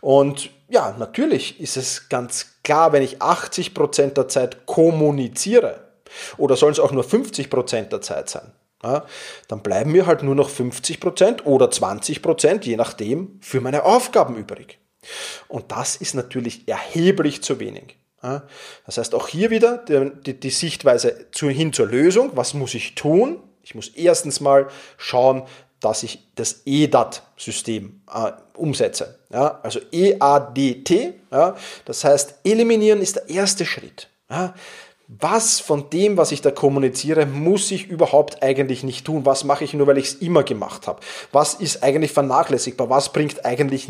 Und 0.00 0.50
ja, 0.68 0.94
natürlich 0.98 1.60
ist 1.60 1.76
es 1.76 2.08
ganz 2.08 2.56
klar, 2.62 2.92
wenn 2.92 3.02
ich 3.02 3.22
80 3.22 3.74
Prozent 3.74 4.16
der 4.16 4.28
Zeit 4.28 4.66
kommuniziere, 4.66 5.84
oder 6.36 6.56
sollen 6.56 6.72
es 6.72 6.80
auch 6.80 6.92
nur 6.92 7.04
50 7.04 7.48
Prozent 7.48 7.92
der 7.92 8.00
Zeit 8.00 8.28
sein, 8.28 8.52
ja, 8.84 9.06
dann 9.48 9.62
bleiben 9.62 9.92
mir 9.92 10.06
halt 10.06 10.22
nur 10.22 10.34
noch 10.34 10.50
50% 10.50 11.44
oder 11.44 11.66
20%, 11.66 12.64
je 12.64 12.76
nachdem, 12.76 13.38
für 13.40 13.60
meine 13.60 13.84
Aufgaben 13.84 14.36
übrig. 14.36 14.78
Und 15.48 15.72
das 15.72 15.96
ist 15.96 16.14
natürlich 16.14 16.68
erheblich 16.68 17.42
zu 17.42 17.58
wenig. 17.58 17.96
Ja, 18.22 18.44
das 18.86 18.98
heißt 18.98 19.14
auch 19.14 19.28
hier 19.28 19.50
wieder 19.50 19.78
die, 19.78 20.10
die, 20.24 20.40
die 20.40 20.50
Sichtweise 20.50 21.26
zu, 21.32 21.48
hin 21.48 21.72
zur 21.72 21.86
Lösung. 21.86 22.30
Was 22.34 22.54
muss 22.54 22.74
ich 22.74 22.94
tun? 22.94 23.42
Ich 23.62 23.74
muss 23.74 23.88
erstens 23.88 24.40
mal 24.40 24.68
schauen, 24.96 25.42
dass 25.80 26.02
ich 26.02 26.26
das 26.34 26.62
EDAT-System 26.64 28.02
äh, 28.12 28.32
umsetze. 28.54 29.18
Ja, 29.30 29.60
also 29.62 29.80
EADT, 29.92 31.14
ja, 31.30 31.56
das 31.84 32.04
heißt, 32.04 32.36
eliminieren 32.44 33.00
ist 33.00 33.16
der 33.16 33.28
erste 33.28 33.66
Schritt. 33.66 34.08
Ja, 34.30 34.54
was 35.06 35.60
von 35.60 35.90
dem, 35.90 36.16
was 36.16 36.32
ich 36.32 36.40
da 36.40 36.50
kommuniziere, 36.50 37.26
muss 37.26 37.70
ich 37.70 37.88
überhaupt 37.88 38.42
eigentlich 38.42 38.82
nicht 38.82 39.04
tun? 39.04 39.26
Was 39.26 39.44
mache 39.44 39.64
ich 39.64 39.74
nur, 39.74 39.86
weil 39.86 39.98
ich 39.98 40.06
es 40.06 40.14
immer 40.14 40.42
gemacht 40.42 40.86
habe? 40.86 41.00
Was 41.30 41.54
ist 41.54 41.82
eigentlich 41.82 42.12
vernachlässigbar? 42.12 42.88
Was 42.88 43.12
bringt 43.12 43.44
eigentlich 43.44 43.88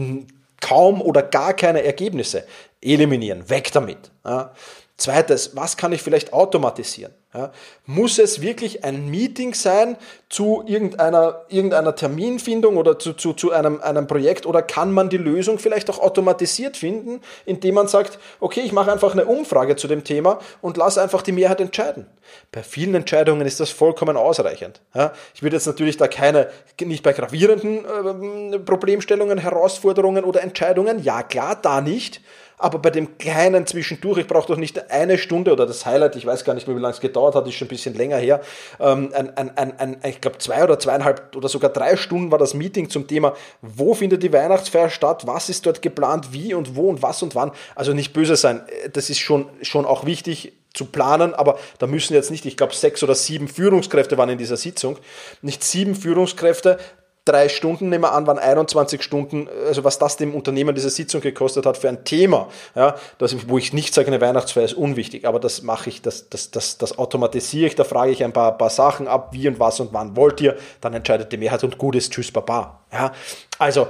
kaum 0.61 1.01
oder 1.01 1.23
gar 1.23 1.55
keine 1.55 1.85
Ergebnisse? 1.85 2.45
Eliminieren, 2.81 3.49
weg 3.49 3.71
damit. 3.73 4.11
Ja. 4.25 4.53
Zweites, 4.97 5.57
was 5.57 5.77
kann 5.77 5.93
ich 5.93 6.03
vielleicht 6.03 6.33
automatisieren? 6.33 7.13
Ja, 7.35 7.51
muss 7.85 8.21
es 8.21 8.41
wirklich 8.41 8.85
ein 8.85 9.11
Meeting 9.11 9.55
sein 9.55 9.97
zu 10.29 10.63
irgendeiner, 10.69 11.43
irgendeiner 11.49 11.97
Terminfindung 11.97 12.77
oder 12.77 12.97
zu, 13.01 13.13
zu, 13.13 13.33
zu 13.33 13.51
einem, 13.51 13.81
einem 13.81 14.07
Projekt 14.07 14.47
oder 14.47 14.63
kann 14.63 14.93
man 14.93 15.09
die 15.09 15.17
Lösung 15.17 15.59
vielleicht 15.59 15.91
auch 15.91 15.99
automatisiert 15.99 16.77
finden, 16.77 17.23
indem 17.45 17.75
man 17.75 17.89
sagt, 17.89 18.21
okay, 18.39 18.61
ich 18.61 18.71
mache 18.71 18.93
einfach 18.93 19.13
eine 19.13 19.25
Umfrage 19.25 19.75
zu 19.75 19.89
dem 19.89 20.05
Thema 20.05 20.39
und 20.61 20.77
lasse 20.77 21.03
einfach 21.03 21.23
die 21.23 21.33
Mehrheit 21.33 21.61
entscheiden. 21.61 22.07
Bei 22.53 22.63
vielen 22.63 22.95
Entscheidungen 22.95 23.45
ist 23.49 23.59
das 23.59 23.71
vollkommen 23.71 24.17
ausreichend. 24.17 24.81
Ja, 24.95 25.13
ich 25.35 25.43
würde 25.43 25.57
jetzt 25.57 25.67
natürlich 25.67 25.97
da 25.97 26.07
keine, 26.07 26.51
nicht 26.81 27.03
bei 27.03 27.13
gravierenden 27.13 28.53
äh, 28.53 28.59
Problemstellungen, 28.61 29.39
Herausforderungen 29.39 30.23
oder 30.23 30.41
Entscheidungen, 30.41 31.03
ja 31.03 31.25
klar, 31.25 31.59
da 31.61 31.81
nicht, 31.81 32.21
aber 32.59 32.79
bei 32.79 32.91
dem 32.91 33.19
kleinen 33.19 33.67
Zwischendurch, 33.67 34.19
ich 34.19 34.27
brauche 34.27 34.49
doch 34.49 34.57
nicht 34.57 34.91
eine 34.91 35.19
Stunde 35.19 35.53
oder 35.53 35.67
das 35.67 35.87
Highlight, 35.87 36.17
ich 36.17 36.27
weiß 36.27 36.45
gar 36.45 36.55
nicht 36.55 36.67
mehr, 36.67 36.77
wie 36.77 36.81
lange 36.81 36.95
es 36.95 37.01
gedauert 37.01 37.35
hat, 37.35 37.47
ist 37.47 37.55
schon 37.55 37.67
ein 37.67 37.69
bisschen 37.69 37.95
länger 37.95 38.17
her, 38.19 38.41
ähm, 38.81 39.11
ein, 39.15 39.37
ein, 39.37 39.57
ein, 39.57 39.79
ein, 39.79 39.97
ich 40.05 40.21
glaube 40.21 40.39
zwei 40.39 40.63
oder 40.63 40.79
zweieinhalb 40.79 41.35
oder 41.37 41.49
sogar 41.49 41.71
drei 41.71 41.97
Stunden 41.97 42.31
war 42.31 42.39
das 42.39 42.55
Meeting 42.55 42.91
zum 42.91 43.07
Thema, 43.07 43.35
wo 43.63 43.95
findet 43.95 44.23
die 44.23 44.33
Weihnachtsfeier 44.33 44.91
statt, 44.91 45.27
was 45.27 45.49
ist 45.49 45.67
dort 45.67 45.83
geplant, 45.83 46.33
wie 46.33 46.55
und 46.55 46.77
wo 46.77 46.89
und 46.89 47.03
was 47.03 47.23
und 47.23 47.35
wann. 47.35 47.53
Also 47.75 47.93
nicht 47.93 48.13
böse 48.13 48.37
sein, 48.37 48.63
das 48.93 49.11
ist 49.11 49.19
schon, 49.19 49.47
schon 49.63 49.87
auch 49.87 50.07
wichtig, 50.07 50.53
zu 50.75 50.87
planen, 50.87 51.35
aber 51.35 51.59
da 51.79 51.87
müssen 51.87 52.15
jetzt 52.15 52.33
nicht, 52.33 52.45
ich 52.45 52.57
glaube, 52.57 52.75
sechs 52.75 53.03
oder 53.03 53.15
sieben 53.15 53.47
Führungskräfte 53.47 54.19
waren 54.19 54.29
in 54.29 54.39
dieser 54.39 54.57
Sitzung, 54.57 54.99
nicht 55.41 55.63
sieben 55.63 55.95
Führungskräfte 55.95 56.79
drei 57.25 57.49
Stunden, 57.49 57.89
nehmen 57.89 58.05
wir 58.05 58.13
an, 58.13 58.27
waren 58.27 58.39
21 58.39 59.03
Stunden, 59.03 59.49
also 59.67 59.85
was 59.85 59.99
das 59.99 60.17
dem 60.17 60.35
Unternehmen 60.35 60.75
diese 60.75 60.91
Sitzung 60.91 61.21
gekostet 61.21 61.65
hat 61.65 61.79
für 61.79 61.89
ein 61.89 62.05
Thema, 62.05 62.49
ja, 62.75 62.97
das, 63.19 63.49
wo 63.49 63.57
ich 63.59 63.73
nicht 63.73 63.95
sage, 63.95 64.09
eine 64.09 64.21
Weihnachtsfeier 64.21 64.65
ist 64.65 64.75
unwichtig, 64.75 65.27
aber 65.27 65.41
das 65.41 65.63
mache 65.63 65.89
ich, 65.89 66.03
das, 66.03 66.29
das, 66.29 66.51
das, 66.51 66.77
das 66.77 66.99
automatisiere 66.99 67.67
ich, 67.67 67.75
da 67.75 67.85
frage 67.85 68.13
ich 68.13 68.23
ein 68.23 68.33
paar, 68.33 68.59
paar 68.59 68.71
Sachen 68.71 69.09
ab, 69.09 69.31
wie 69.33 69.49
und 69.49 69.59
was 69.59 69.81
und 69.81 69.93
wann 69.93 70.17
wollt 70.17 70.41
ihr, 70.41 70.57
dann 70.81 70.93
entscheidet 70.93 71.33
die 71.33 71.39
Mehrheit 71.39 71.65
und 71.65 71.79
gut 71.79 71.97
ist, 71.97 72.13
tschüss, 72.13 72.31
baba. 72.31 72.81
Ja, 72.93 73.13
also 73.59 73.89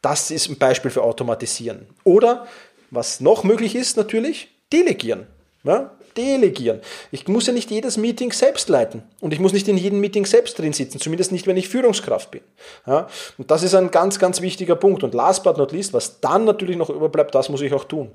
das 0.00 0.30
ist 0.30 0.48
ein 0.48 0.58
Beispiel 0.58 0.90
für 0.90 1.02
Automatisieren. 1.02 1.86
Oder 2.04 2.46
was 2.90 3.20
noch 3.20 3.42
möglich 3.42 3.74
ist 3.74 3.96
natürlich, 3.96 4.48
delegieren. 4.72 5.26
Ja, 5.64 5.90
delegieren. 6.16 6.80
Ich 7.10 7.28
muss 7.28 7.46
ja 7.46 7.52
nicht 7.52 7.70
jedes 7.70 7.96
Meeting 7.96 8.32
selbst 8.32 8.68
leiten 8.68 9.02
und 9.20 9.32
ich 9.32 9.40
muss 9.40 9.52
nicht 9.52 9.68
in 9.68 9.76
jedem 9.76 10.00
Meeting 10.00 10.26
selbst 10.26 10.58
drin 10.58 10.72
sitzen, 10.72 11.00
zumindest 11.00 11.32
nicht, 11.32 11.46
wenn 11.46 11.56
ich 11.56 11.68
Führungskraft 11.68 12.30
bin. 12.30 12.42
Ja, 12.86 13.08
und 13.38 13.50
das 13.50 13.62
ist 13.62 13.74
ein 13.74 13.90
ganz, 13.90 14.18
ganz 14.18 14.40
wichtiger 14.40 14.76
Punkt. 14.76 15.02
Und 15.02 15.14
last 15.14 15.44
but 15.44 15.58
not 15.58 15.72
least, 15.72 15.92
was 15.92 16.20
dann 16.20 16.44
natürlich 16.44 16.76
noch 16.76 16.90
überbleibt, 16.90 17.34
das 17.34 17.48
muss 17.48 17.60
ich 17.60 17.72
auch 17.72 17.84
tun. 17.84 18.10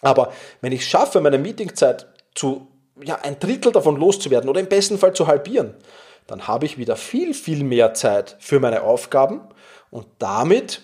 Aber 0.00 0.32
wenn 0.60 0.72
ich 0.72 0.86
schaffe, 0.86 1.20
meine 1.20 1.38
Meetingzeit 1.38 2.06
zu 2.34 2.68
ja, 3.02 3.16
ein 3.22 3.38
Drittel 3.38 3.72
davon 3.72 3.96
loszuwerden 3.96 4.48
oder 4.48 4.60
im 4.60 4.68
besten 4.68 4.98
Fall 4.98 5.12
zu 5.12 5.26
halbieren, 5.26 5.74
dann 6.26 6.46
habe 6.46 6.66
ich 6.66 6.78
wieder 6.78 6.96
viel, 6.96 7.34
viel 7.34 7.64
mehr 7.64 7.94
Zeit 7.94 8.36
für 8.38 8.60
meine 8.60 8.82
Aufgaben 8.82 9.40
und 9.90 10.06
damit 10.18 10.82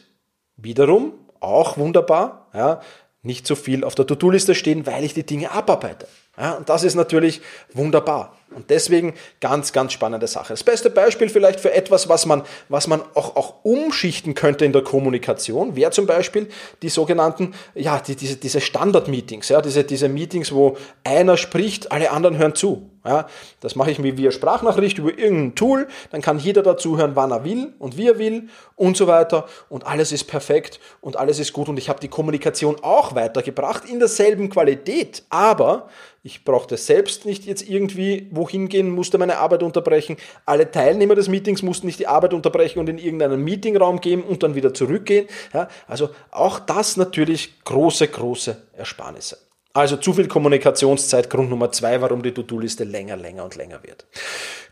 wiederum 0.57 1.13
auch 1.41 1.77
wunderbar, 1.77 2.49
ja, 2.55 2.81
nicht 3.23 3.47
so 3.47 3.55
viel 3.55 3.85
auf 3.85 3.95
der 3.95 4.07
To-Do-Liste 4.07 4.55
stehen, 4.55 4.87
weil 4.87 5.05
ich 5.05 5.15
die 5.15 5.25
Dinge 5.27 5.51
abarbeite. 5.51 6.07
Ja, 6.37 6.55
und 6.55 6.69
das 6.69 6.83
ist 6.83 6.95
natürlich 6.95 7.41
wunderbar. 7.73 8.37
Und 8.55 8.71
deswegen 8.71 9.15
ganz, 9.41 9.73
ganz 9.73 9.93
spannende 9.93 10.27
Sache. 10.27 10.53
Das 10.53 10.63
beste 10.63 10.91
Beispiel 10.91 11.29
vielleicht 11.29 11.61
für 11.61 11.73
etwas, 11.73 12.09
was 12.09 12.25
man, 12.25 12.43
was 12.69 12.87
man 12.87 13.03
auch, 13.15 13.37
auch 13.37 13.65
umschichten 13.65 14.35
könnte 14.35 14.65
in 14.65 14.73
der 14.73 14.83
Kommunikation, 14.83 15.77
wäre 15.77 15.91
zum 15.91 16.07
Beispiel 16.07 16.49
die 16.83 16.89
sogenannten, 16.89 17.55
ja, 17.75 17.99
die, 17.99 18.15
diese, 18.15 18.37
diese 18.37 18.61
Standard-Meetings, 18.61 19.49
ja, 19.49 19.61
diese, 19.61 19.83
diese 19.85 20.09
Meetings, 20.09 20.53
wo 20.53 20.77
einer 21.03 21.37
spricht, 21.37 21.91
alle 21.91 22.11
anderen 22.11 22.39
hören 22.39 22.55
zu. 22.55 22.91
Ja, 23.07 23.27
das 23.61 23.77
mache 23.77 23.91
ich 23.91 23.99
mir 23.99 24.17
via 24.17 24.31
Sprachnachricht 24.31 24.97
über 24.97 25.11
irgendein 25.11 25.55
Tool, 25.57 25.89
dann 26.11 26.23
kann 26.23 26.39
jeder 26.39 26.63
dazu 26.63 26.97
hören, 26.97 27.11
wann 27.15 27.33
er 27.33 27.45
will 27.45 27.75
und 27.79 27.99
wie 27.99 28.09
er 28.09 28.19
will 28.19 28.49
und 28.77 28.97
so 28.97 29.07
weiter 29.07 29.47
und 29.69 29.87
alles 29.87 30.11
ist 30.11 30.25
perfekt 30.25 30.81
und 31.03 31.19
alles 31.19 31.39
ist 31.39 31.53
gut 31.53 31.69
und 31.69 31.77
ich 31.77 31.91
habe 31.91 32.01
die 32.01 32.09
Kommunikation 32.09 32.77
auch 32.81 33.15
weitergebracht 33.15 33.85
in 33.85 33.99
derselben 33.99 34.49
Qualität, 34.49 35.23
aber 35.29 35.91
ich 36.27 36.43
brauchte 36.43 36.79
selbst 36.79 37.27
nicht 37.27 37.45
jetzt 37.45 37.69
irgendwie 37.69 38.29
wohin 38.31 38.71
gehen, 38.71 38.89
musste 38.89 39.19
meine 39.19 39.37
Arbeit 39.37 39.63
unterbrechen. 39.63 40.17
Alle 40.47 40.71
Teilnehmer 40.71 41.15
des 41.15 41.29
Meetings 41.29 41.61
mussten 41.61 41.87
nicht 41.87 41.99
die 41.99 42.07
Arbeit 42.07 42.33
unterbrechen 42.33 42.79
und 42.79 42.89
in 42.89 42.97
irgendeinen 42.97 43.45
Meetingraum 43.45 44.01
gehen 44.01 44.23
und 44.23 44.43
dann 44.43 44.55
wieder 44.55 44.73
zurückgehen. 44.73 45.29
Ja, 45.53 45.69
also 45.87 46.09
auch 46.31 46.61
das 46.61 46.97
natürlich 46.97 47.63
große, 47.65 48.09
große 48.09 48.57
Ersparnisse. 48.73 49.37
Also 49.75 49.99
zu 49.99 50.15
viel 50.15 50.27
Kommunikationszeit, 50.27 51.29
Grund 51.29 51.51
Nummer 51.51 51.71
zwei, 51.73 52.01
warum 52.01 52.23
die 52.23 52.33
To-Do-Liste 52.33 52.85
länger, 52.85 53.19
länger 53.19 53.45
und 53.45 53.57
länger 53.57 53.83
wird. 53.83 54.07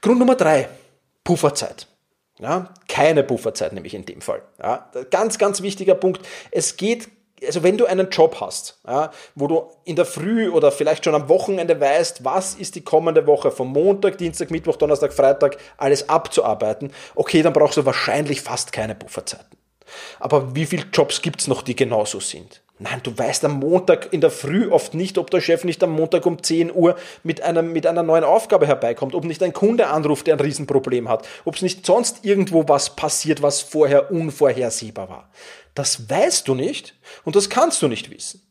Grund 0.00 0.20
Nummer 0.20 0.36
drei, 0.36 0.70
Pufferzeit. 1.22 1.86
Ja, 2.38 2.72
keine 2.88 3.24
Pufferzeit 3.24 3.74
nämlich 3.74 3.92
in 3.92 4.06
dem 4.06 4.22
Fall. 4.22 4.40
Ja, 4.58 4.90
ganz, 5.10 5.36
ganz 5.36 5.60
wichtiger 5.60 5.96
Punkt. 5.96 6.26
Es 6.50 6.78
geht 6.78 7.08
also 7.46 7.62
wenn 7.62 7.76
du 7.76 7.86
einen 7.86 8.10
Job 8.10 8.36
hast, 8.40 8.78
ja, 8.86 9.10
wo 9.34 9.46
du 9.46 9.70
in 9.84 9.96
der 9.96 10.04
Früh 10.04 10.48
oder 10.48 10.72
vielleicht 10.72 11.04
schon 11.04 11.14
am 11.14 11.28
Wochenende 11.28 11.80
weißt, 11.80 12.24
was 12.24 12.54
ist 12.54 12.74
die 12.74 12.82
kommende 12.82 13.26
Woche 13.26 13.50
vom 13.50 13.72
Montag, 13.72 14.18
Dienstag, 14.18 14.50
Mittwoch, 14.50 14.76
Donnerstag, 14.76 15.12
Freitag 15.12 15.56
alles 15.76 16.08
abzuarbeiten, 16.08 16.92
okay, 17.14 17.42
dann 17.42 17.52
brauchst 17.52 17.76
du 17.76 17.86
wahrscheinlich 17.86 18.40
fast 18.40 18.72
keine 18.72 18.94
Pufferzeiten. 18.94 19.58
Aber 20.20 20.54
wie 20.54 20.66
viele 20.66 20.86
Jobs 20.92 21.22
gibt's 21.22 21.48
noch, 21.48 21.62
die 21.62 21.76
genauso 21.76 22.20
sind? 22.20 22.61
Nein, 22.82 23.00
du 23.04 23.16
weißt 23.16 23.44
am 23.44 23.60
Montag 23.60 24.12
in 24.12 24.20
der 24.20 24.32
Früh 24.32 24.68
oft 24.68 24.94
nicht, 24.94 25.16
ob 25.16 25.30
der 25.30 25.40
Chef 25.40 25.62
nicht 25.62 25.84
am 25.84 25.92
Montag 25.92 26.26
um 26.26 26.42
10 26.42 26.74
Uhr 26.74 26.96
mit, 27.22 27.40
einem, 27.40 27.72
mit 27.72 27.86
einer 27.86 28.02
neuen 28.02 28.24
Aufgabe 28.24 28.66
herbeikommt, 28.66 29.14
ob 29.14 29.24
nicht 29.24 29.40
ein 29.42 29.52
Kunde 29.52 29.86
anruft, 29.86 30.26
der 30.26 30.34
ein 30.34 30.40
Riesenproblem 30.40 31.08
hat, 31.08 31.26
ob 31.44 31.54
es 31.54 31.62
nicht 31.62 31.86
sonst 31.86 32.24
irgendwo 32.24 32.66
was 32.66 32.96
passiert, 32.96 33.40
was 33.40 33.60
vorher 33.60 34.10
unvorhersehbar 34.10 35.08
war. 35.08 35.30
Das 35.76 36.10
weißt 36.10 36.48
du 36.48 36.56
nicht 36.56 36.96
und 37.24 37.36
das 37.36 37.48
kannst 37.48 37.80
du 37.82 37.88
nicht 37.88 38.10
wissen. 38.10 38.42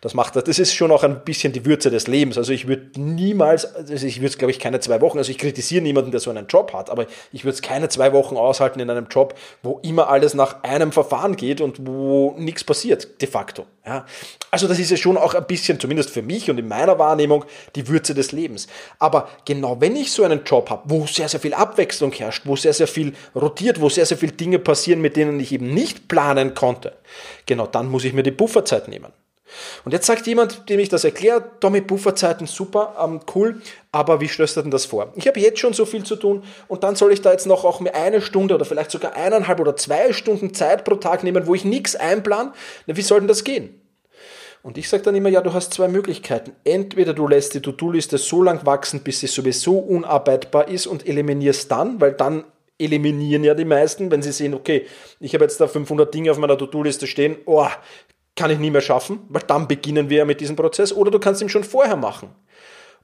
Das 0.00 0.14
macht 0.14 0.36
das 0.36 0.58
ist 0.58 0.74
schon 0.74 0.90
auch 0.90 1.02
ein 1.02 1.24
bisschen 1.24 1.52
die 1.52 1.64
Würze 1.64 1.90
des 1.90 2.06
Lebens. 2.06 2.38
Also 2.38 2.52
ich 2.52 2.68
würde 2.68 3.00
niemals, 3.00 3.74
also 3.74 4.06
ich 4.06 4.18
würde 4.18 4.28
es 4.28 4.38
glaube 4.38 4.50
ich 4.50 4.58
keine 4.58 4.80
zwei 4.80 5.00
Wochen, 5.00 5.18
also 5.18 5.30
ich 5.30 5.38
kritisiere 5.38 5.82
niemanden, 5.82 6.10
der 6.10 6.20
so 6.20 6.30
einen 6.30 6.46
Job 6.46 6.72
hat, 6.72 6.90
aber 6.90 7.06
ich 7.32 7.44
würde 7.44 7.54
es 7.54 7.62
keine 7.62 7.88
zwei 7.88 8.12
Wochen 8.12 8.36
aushalten 8.36 8.80
in 8.80 8.90
einem 8.90 9.06
Job, 9.08 9.34
wo 9.62 9.80
immer 9.82 10.08
alles 10.08 10.34
nach 10.34 10.62
einem 10.62 10.92
Verfahren 10.92 11.36
geht 11.36 11.60
und 11.60 11.86
wo 11.86 12.34
nichts 12.38 12.64
passiert, 12.64 13.20
de 13.20 13.28
facto. 13.28 13.66
Ja. 13.86 14.04
Also 14.50 14.66
das 14.68 14.78
ist 14.78 14.90
ja 14.90 14.96
schon 14.96 15.16
auch 15.16 15.34
ein 15.34 15.46
bisschen, 15.46 15.78
zumindest 15.78 16.10
für 16.10 16.22
mich 16.22 16.50
und 16.50 16.58
in 16.58 16.68
meiner 16.68 16.98
Wahrnehmung, 16.98 17.44
die 17.74 17.88
Würze 17.88 18.14
des 18.14 18.32
Lebens. 18.32 18.66
Aber 18.98 19.28
genau 19.44 19.80
wenn 19.80 19.96
ich 19.96 20.12
so 20.12 20.24
einen 20.24 20.44
Job 20.44 20.70
habe, 20.70 20.82
wo 20.86 21.06
sehr, 21.06 21.28
sehr 21.28 21.40
viel 21.40 21.54
Abwechslung 21.54 22.12
herrscht, 22.12 22.42
wo 22.46 22.56
sehr, 22.56 22.72
sehr 22.72 22.88
viel 22.88 23.14
rotiert, 23.34 23.80
wo 23.80 23.88
sehr, 23.88 24.06
sehr 24.06 24.16
viele 24.16 24.32
Dinge 24.32 24.58
passieren, 24.58 25.00
mit 25.00 25.16
denen 25.16 25.38
ich 25.40 25.52
eben 25.52 25.72
nicht 25.72 26.08
planen 26.08 26.54
konnte, 26.54 26.96
genau 27.46 27.66
dann 27.66 27.88
muss 27.88 28.04
ich 28.04 28.12
mir 28.12 28.22
die 28.22 28.32
Pufferzeit 28.32 28.88
nehmen. 28.88 29.12
Und 29.84 29.92
jetzt 29.92 30.06
sagt 30.06 30.26
jemand, 30.26 30.68
dem 30.68 30.80
ich 30.80 30.88
das 30.88 31.04
erklärt, 31.04 31.60
Tommy, 31.60 31.80
Pufferzeiten, 31.80 32.46
super, 32.46 32.96
ähm, 33.02 33.20
cool, 33.34 33.60
aber 33.92 34.20
wie 34.20 34.28
stellst 34.28 34.56
du 34.56 34.62
denn 34.62 34.70
das 34.70 34.86
vor? 34.86 35.12
Ich 35.16 35.26
habe 35.26 35.40
jetzt 35.40 35.60
schon 35.60 35.72
so 35.72 35.86
viel 35.86 36.04
zu 36.04 36.16
tun 36.16 36.42
und 36.68 36.84
dann 36.84 36.96
soll 36.96 37.12
ich 37.12 37.22
da 37.22 37.32
jetzt 37.32 37.46
noch 37.46 37.64
auch 37.64 37.80
mir 37.80 37.94
eine 37.94 38.20
Stunde 38.20 38.54
oder 38.54 38.64
vielleicht 38.64 38.90
sogar 38.90 39.14
eineinhalb 39.14 39.60
oder 39.60 39.76
zwei 39.76 40.12
Stunden 40.12 40.52
Zeit 40.54 40.84
pro 40.84 40.96
Tag 40.96 41.22
nehmen, 41.24 41.46
wo 41.46 41.54
ich 41.54 41.64
nichts 41.64 41.96
einplan. 41.96 42.52
Na, 42.86 42.96
wie 42.96 43.02
soll 43.02 43.20
denn 43.20 43.28
das 43.28 43.44
gehen? 43.44 43.80
Und 44.62 44.78
ich 44.78 44.88
sage 44.88 45.04
dann 45.04 45.14
immer, 45.14 45.28
ja, 45.28 45.42
du 45.42 45.52
hast 45.52 45.72
zwei 45.72 45.86
Möglichkeiten. 45.86 46.50
Entweder 46.64 47.14
du 47.14 47.28
lässt 47.28 47.54
die 47.54 47.60
To-Do-Liste 47.60 48.18
so 48.18 48.42
lang 48.42 48.66
wachsen, 48.66 49.00
bis 49.00 49.20
sie 49.20 49.28
sowieso 49.28 49.78
unarbeitbar 49.78 50.66
ist 50.66 50.88
und 50.88 51.06
eliminierst 51.06 51.70
dann, 51.70 52.00
weil 52.00 52.14
dann 52.14 52.42
eliminieren 52.78 53.44
ja 53.44 53.54
die 53.54 53.64
meisten, 53.64 54.10
wenn 54.10 54.22
sie 54.22 54.32
sehen, 54.32 54.54
okay, 54.54 54.86
ich 55.20 55.34
habe 55.34 55.44
jetzt 55.44 55.60
da 55.60 55.68
500 55.68 56.12
Dinge 56.12 56.30
auf 56.30 56.38
meiner 56.38 56.58
To-Do-Liste 56.58 57.06
stehen, 57.06 57.36
oh, 57.46 57.68
kann 58.36 58.50
ich 58.50 58.58
nie 58.58 58.70
mehr 58.70 58.82
schaffen, 58.82 59.20
weil 59.28 59.42
dann 59.42 59.66
beginnen 59.66 60.10
wir 60.10 60.18
ja 60.18 60.24
mit 60.24 60.40
diesem 60.40 60.56
Prozess. 60.56 60.92
Oder 60.92 61.10
du 61.10 61.18
kannst 61.18 61.42
ihn 61.42 61.48
schon 61.48 61.64
vorher 61.64 61.96
machen. 61.96 62.28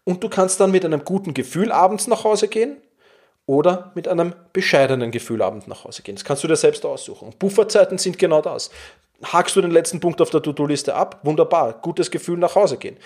Und 0.05 0.23
du 0.23 0.29
kannst 0.29 0.61
dann 0.61 0.71
mit 0.71 0.85
einem 0.85 1.05
guten 1.05 1.35
Gefühl 1.35 1.73
abends 1.73 2.07
nach 2.07 2.25
Hause 2.25 2.49
gehen 2.49 2.77
oder 3.47 3.93
mit 3.95 4.09
einem 4.09 4.35
bescheidenen 4.53 5.11
Gefühl 5.11 5.43
abends 5.43 5.67
nach 5.67 5.85
Hause 5.85 6.03
gehen. 6.03 6.17
Das 6.17 6.25
kannst 6.25 6.45
du 6.45 6.49
dir 6.49 6.57
selbst 6.57 6.85
aussuchen. 6.85 7.27
Und 7.27 7.39
Pufferzeiten 7.39 7.99
sind 7.99 8.19
genau 8.19 8.43
das. 8.43 8.71
Hakst 9.25 9.55
du 9.55 9.61
den 9.61 9.71
letzten 9.71 10.01
Punkt 10.01 10.21
auf 10.21 10.31
der 10.31 10.43
To-Do-Liste 10.43 10.95
ab? 10.95 11.21
Wunderbar, 11.23 11.75
gutes 11.81 12.11
Gefühl 12.11 12.39
nach 12.39 12.57
Hause 12.57 12.77
gehen. 12.77 12.97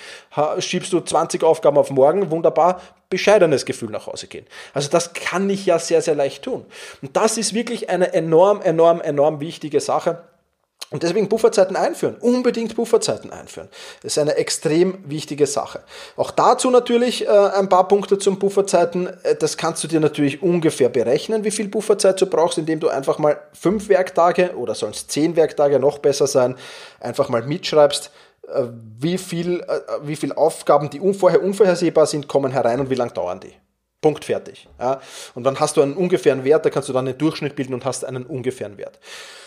Schiebst 0.59 0.91
du 0.95 1.01
20 1.01 1.45
Aufgaben 1.45 1.77
auf 1.77 1.91
morgen? 1.91 2.31
Wunderbar, 2.31 2.81
bescheidenes 3.11 3.67
Gefühl 3.67 3.91
nach 3.91 4.07
Hause 4.07 4.27
gehen. 4.27 4.47
Also 4.73 4.89
das 4.89 5.13
kann 5.13 5.51
ich 5.51 5.67
ja 5.67 5.79
sehr, 5.79 6.01
sehr 6.01 6.15
leicht 6.15 6.43
tun. 6.43 6.65
Und 7.03 7.15
das 7.17 7.37
ist 7.37 7.53
wirklich 7.53 7.91
eine 7.91 8.15
enorm, 8.15 8.63
enorm, 8.63 9.03
enorm 9.03 9.41
wichtige 9.41 9.81
Sache 9.81 10.23
und 10.91 11.03
deswegen 11.03 11.29
Pufferzeiten 11.29 11.77
einführen, 11.77 12.17
unbedingt 12.21 12.75
Pufferzeiten 12.77 13.33
einführen. 13.33 13.69
Das 14.03 14.13
ist 14.13 14.19
eine 14.19 14.37
extrem 14.37 14.99
wichtige 15.05 15.47
Sache. 15.47 15.81
Auch 16.17 16.31
dazu 16.31 16.71
natürlich 16.71 17.27
äh, 17.27 17.29
ein 17.29 17.69
paar 17.69 17.89
Punkte 17.89 18.19
zum 18.19 18.39
Pufferzeiten. 18.39 19.09
Äh, 19.25 19.35
das 19.35 19.57
kannst 19.57 19.83
du 19.83 19.89
dir 19.89 20.01
natürlich 20.01 20.43
ungefähr 20.43 20.89
berechnen, 20.89 21.45
wie 21.45 21.51
viel 21.51 21.69
Pufferzeit 21.69 22.21
du 22.21 22.27
brauchst, 22.27 22.59
indem 22.59 22.79
du 22.81 22.89
einfach 22.89 23.19
mal 23.19 23.41
fünf 23.53 23.89
Werktage 23.89 24.57
oder 24.57 24.75
sollen 24.75 24.93
es 24.93 25.09
zehn 25.09 25.35
Werktage 25.35 25.81
noch 25.81 25.99
besser 25.99 26.27
sein, 26.27 26.57
einfach 27.01 27.29
mal 27.29 27.43
mitschreibst, 27.43 28.13
äh, 28.49 28.63
wie 29.01 29.19
viel, 29.19 29.61
äh, 29.61 29.81
wie 30.03 30.17
viel 30.17 30.33
Aufgaben, 30.33 30.89
die 30.91 31.01
vorher 31.15 31.43
unvorhersehbar 31.43 32.07
sind, 32.07 32.29
kommen 32.29 32.53
herein 32.53 32.79
und 32.79 32.91
wie 32.91 32.95
lang 32.95 33.13
dauern 33.13 33.41
die. 33.41 33.55
Punkt 34.01 34.25
fertig. 34.25 34.69
Ja? 34.79 35.01
Und 35.35 35.45
dann 35.45 35.59
hast 35.59 35.77
du 35.77 35.83
einen 35.83 35.95
ungefähren 35.95 36.45
Wert, 36.45 36.65
da 36.65 36.71
kannst 36.71 36.89
du 36.89 36.93
dann 36.93 37.07
einen 37.07 37.19
Durchschnitt 37.19 37.57
bilden 37.57 37.75
und 37.75 37.85
hast 37.85 38.05
einen 38.05 38.25
ungefähren 38.25 38.79
Wert. 38.79 38.99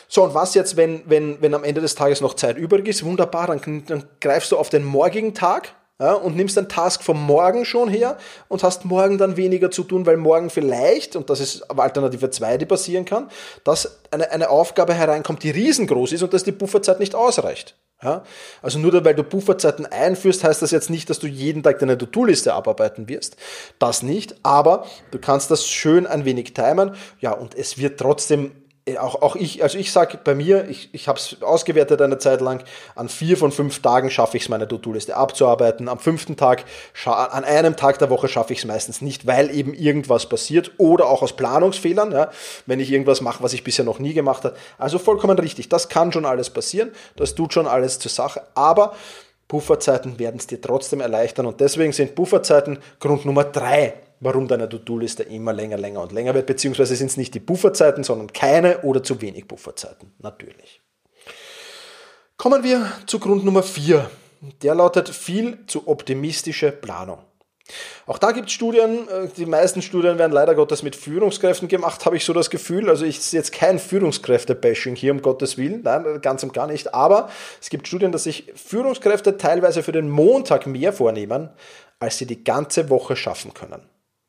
So, 0.08 0.24
und 0.24 0.34
was 0.34 0.56
jetzt, 0.56 0.76
wenn, 0.76 1.04
wenn, 1.06 1.42
wenn 1.42 1.54
am 1.54 1.64
Ende 1.64 1.82
des 1.82 1.96
Tages 1.96 2.20
noch 2.20 2.34
Zeit 2.34 2.58
übrig 2.58 2.88
ist? 2.88 3.06
Wunderbar, 3.06 3.48
dann, 3.48 3.84
dann 3.86 4.04
greifst 4.20 4.52
du 4.52 4.58
auf 4.58 4.70
den 4.70 4.84
morgigen 4.84 5.36
Tag 5.36 5.76
ja, 6.02 6.14
und 6.14 6.36
nimmst 6.36 6.58
den 6.58 6.70
Task 6.70 7.04
vom 7.04 7.24
Morgen 7.24 7.66
schon 7.66 7.90
her 7.90 8.18
und 8.48 8.64
hast 8.64 8.86
morgen 8.86 9.18
dann 9.18 9.38
weniger 9.38 9.70
zu 9.70 9.84
tun, 9.84 10.06
weil 10.06 10.18
morgen 10.18 10.50
vielleicht, 10.50 11.16
und 11.16 11.30
das 11.30 11.42
ist 11.42 11.70
Alternative 11.70 12.30
2, 12.30 12.58
die 12.58 12.66
passieren 12.66 13.06
kann, 13.06 13.30
dass 13.64 14.00
eine, 14.10 14.32
eine 14.32 14.50
Aufgabe 14.50 14.94
hereinkommt, 14.94 15.44
die 15.44 15.52
riesengroß 15.52 16.14
ist 16.14 16.24
und 16.24 16.34
dass 16.34 16.44
die 16.44 16.54
Pufferzeit 16.54 17.00
nicht 17.00 17.16
ausreicht. 17.16 17.76
Ja? 18.02 18.24
Also 18.62 18.80
nur 18.80 19.04
weil 19.04 19.16
du 19.16 19.24
Pufferzeiten 19.24 19.86
einführst, 19.86 20.44
heißt 20.44 20.62
das 20.62 20.72
jetzt 20.72 20.90
nicht, 20.90 21.10
dass 21.10 21.20
du 21.20 21.28
jeden 21.28 21.64
Tag 21.64 21.80
deine 21.80 21.98
To-Do-Liste 21.98 22.54
abarbeiten 22.54 23.10
wirst. 23.10 23.36
Das 23.78 24.04
nicht, 24.04 24.36
aber 24.44 24.86
du 25.12 25.20
kannst 25.20 25.52
das 25.52 25.68
schön 25.68 26.08
ein 26.08 26.26
wenig 26.26 26.54
timen. 26.54 26.96
Ja, 27.20 27.32
und 27.32 27.56
es 27.56 27.78
wird 27.78 28.00
trotzdem 28.00 28.52
auch, 28.98 29.22
auch 29.22 29.36
ich, 29.36 29.62
also 29.62 29.78
ich 29.78 29.92
sage 29.92 30.18
bei 30.24 30.34
mir, 30.34 30.68
ich, 30.70 30.90
ich 30.94 31.08
habe 31.08 31.20
es 31.20 31.42
ausgewertet 31.42 32.02
eine 32.02 32.18
Zeit 32.18 32.42
lang, 32.42 32.64
an 32.96 33.10
vier 33.10 33.38
von 33.38 33.52
fünf 33.52 33.82
Tagen 33.82 34.10
schaffe 34.10 34.38
ich 34.38 34.44
es, 34.44 34.50
meine 34.50 34.68
To-Do-Liste 34.68 35.16
abzuarbeiten. 35.16 35.90
Am 35.90 36.00
fünften 36.00 36.38
Tag, 36.38 36.66
an 37.06 37.44
einem 37.44 37.76
Tag 37.76 38.00
der 38.00 38.10
Woche 38.10 38.28
schaffe 38.28 38.54
ich 38.54 38.60
es 38.60 38.66
meistens 38.66 39.02
nicht, 39.02 39.28
weil 39.28 39.52
eben 39.52 39.74
irgendwas 39.74 40.28
passiert 40.28 40.72
oder 40.78 41.08
auch 41.08 41.22
aus 41.22 41.36
Planungsfehlern, 41.36 42.12
ja, 42.12 42.32
wenn 42.66 42.80
ich 42.80 42.92
irgendwas 42.92 43.22
mache, 43.22 43.44
was 43.44 43.54
ich 43.54 43.64
bisher 43.64 43.86
noch 43.86 44.00
nie 44.00 44.14
gemacht 44.14 44.44
habe. 44.44 44.56
Also 44.78 44.98
vollkommen 44.98 45.38
richtig, 45.38 45.70
das 45.70 45.90
kann 45.90 46.12
schon 46.12 46.26
alles 46.26 46.50
passieren, 46.50 46.92
das 47.16 47.36
tut 47.36 47.54
schon 47.54 47.68
alles 47.68 48.00
zur 48.00 48.12
Sache, 48.12 48.42
aber 48.56 48.94
Pufferzeiten 49.48 50.20
werden 50.20 50.38
es 50.38 50.48
dir 50.48 50.62
trotzdem 50.62 51.02
erleichtern 51.02 51.46
und 51.46 51.60
deswegen 51.60 51.92
sind 51.92 52.16
Pufferzeiten 52.16 52.80
Grund 53.00 53.26
Nummer 53.26 53.44
drei 53.44 53.96
warum 54.20 54.48
deine 54.48 54.68
To-Do-Liste 54.68 55.24
immer 55.24 55.54
länger, 55.54 55.78
länger 55.78 56.02
und 56.02 56.12
länger 56.12 56.34
wird, 56.34 56.46
beziehungsweise 56.46 56.96
sind 56.96 57.08
es 57.08 57.18
nicht 57.18 57.34
die 57.34 57.40
Bufferzeiten, 57.40 58.04
sondern 58.04 58.32
keine 58.34 58.82
oder 58.82 59.04
zu 59.04 59.22
wenig 59.22 59.48
Bufferzeiten, 59.48 60.14
natürlich. 60.20 60.82
Kommen 62.38 62.64
wir 62.64 62.92
zu 63.06 63.20
Grund 63.20 63.44
Nummer 63.44 63.64
4. 63.64 64.10
Der 64.62 64.76
lautet 64.76 65.10
viel 65.10 65.66
zu 65.68 65.88
optimistische 65.88 66.72
Planung. 66.72 67.20
Auch 68.06 68.18
da 68.18 68.32
gibt 68.32 68.48
es 68.48 68.54
Studien, 68.54 69.08
äh, 69.08 69.28
die 69.36 69.46
meisten 69.46 69.82
Studien 69.82 70.18
werden 70.18 70.32
leider 70.32 70.56
Gottes 70.56 70.82
mit 70.82 70.96
Führungskräften 70.96 71.68
gemacht, 71.68 72.06
habe 72.06 72.18
ich 72.18 72.26
so 72.26 72.34
das 72.34 72.50
Gefühl. 72.50 72.90
Also 72.90 73.06
ich 73.06 73.20
sehe 73.20 73.40
jetzt 73.40 73.52
kein 73.52 73.78
Führungskräfte-Bashing 73.78 74.96
hier, 74.96 75.12
um 75.12 75.22
Gottes 75.22 75.58
Willen, 75.58 75.82
nein, 75.84 76.20
ganz 76.22 76.44
und 76.44 76.54
gar 76.54 76.68
nicht. 76.68 76.94
Aber 76.94 77.30
es 77.62 77.70
gibt 77.70 77.88
Studien, 77.88 78.12
dass 78.12 78.24
sich 78.24 78.52
Führungskräfte 78.56 79.38
teilweise 79.38 79.84
für 79.84 79.92
den 79.92 80.10
Montag 80.10 80.66
mehr 80.66 80.94
vornehmen, 80.94 81.50
als 82.00 82.18
sie 82.18 82.26
die 82.26 82.44
ganze 82.44 82.90
Woche 82.90 83.16
schaffen 83.16 83.54
können. 83.54 83.82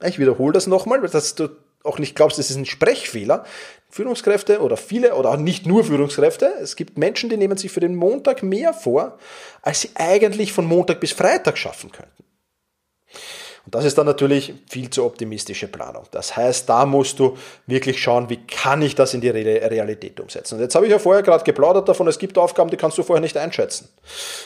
Ich 0.04 0.18
wiederhole 0.18 0.52
das 0.52 0.66
nochmal, 0.66 1.00
dass 1.00 1.34
du 1.34 1.48
auch 1.82 1.98
nicht 1.98 2.14
glaubst, 2.14 2.38
das 2.38 2.50
ist 2.50 2.56
ein 2.56 2.66
Sprechfehler. 2.66 3.44
Führungskräfte 3.88 4.60
oder 4.60 4.76
viele 4.76 5.14
oder 5.14 5.30
auch 5.30 5.36
nicht 5.36 5.66
nur 5.66 5.84
Führungskräfte, 5.84 6.54
es 6.60 6.76
gibt 6.76 6.96
Menschen, 6.96 7.28
die 7.28 7.36
nehmen 7.36 7.56
sich 7.56 7.72
für 7.72 7.80
den 7.80 7.96
Montag 7.96 8.42
mehr 8.42 8.72
vor, 8.72 9.18
als 9.62 9.80
sie 9.80 9.90
eigentlich 9.94 10.52
von 10.52 10.64
Montag 10.64 11.00
bis 11.00 11.12
Freitag 11.12 11.58
schaffen 11.58 11.90
könnten. 11.90 12.24
Und 13.66 13.74
das 13.74 13.84
ist 13.84 13.98
dann 13.98 14.06
natürlich 14.06 14.54
viel 14.68 14.90
zu 14.90 15.04
optimistische 15.04 15.68
Planung. 15.68 16.04
Das 16.12 16.36
heißt, 16.36 16.68
da 16.68 16.86
musst 16.86 17.18
du 17.18 17.36
wirklich 17.66 18.00
schauen, 18.00 18.30
wie 18.30 18.46
kann 18.46 18.80
ich 18.80 18.94
das 18.94 19.12
in 19.12 19.20
die 19.20 19.28
Realität 19.28 20.18
umsetzen. 20.20 20.54
Und 20.54 20.60
jetzt 20.60 20.74
habe 20.74 20.86
ich 20.86 20.92
ja 20.92 20.98
vorher 20.98 21.22
gerade 21.22 21.44
geplaudert 21.44 21.88
davon, 21.88 22.08
es 22.08 22.18
gibt 22.18 22.38
Aufgaben, 22.38 22.70
die 22.70 22.76
kannst 22.76 22.96
du 22.96 23.02
vorher 23.02 23.20
nicht 23.20 23.36
einschätzen. 23.36 23.88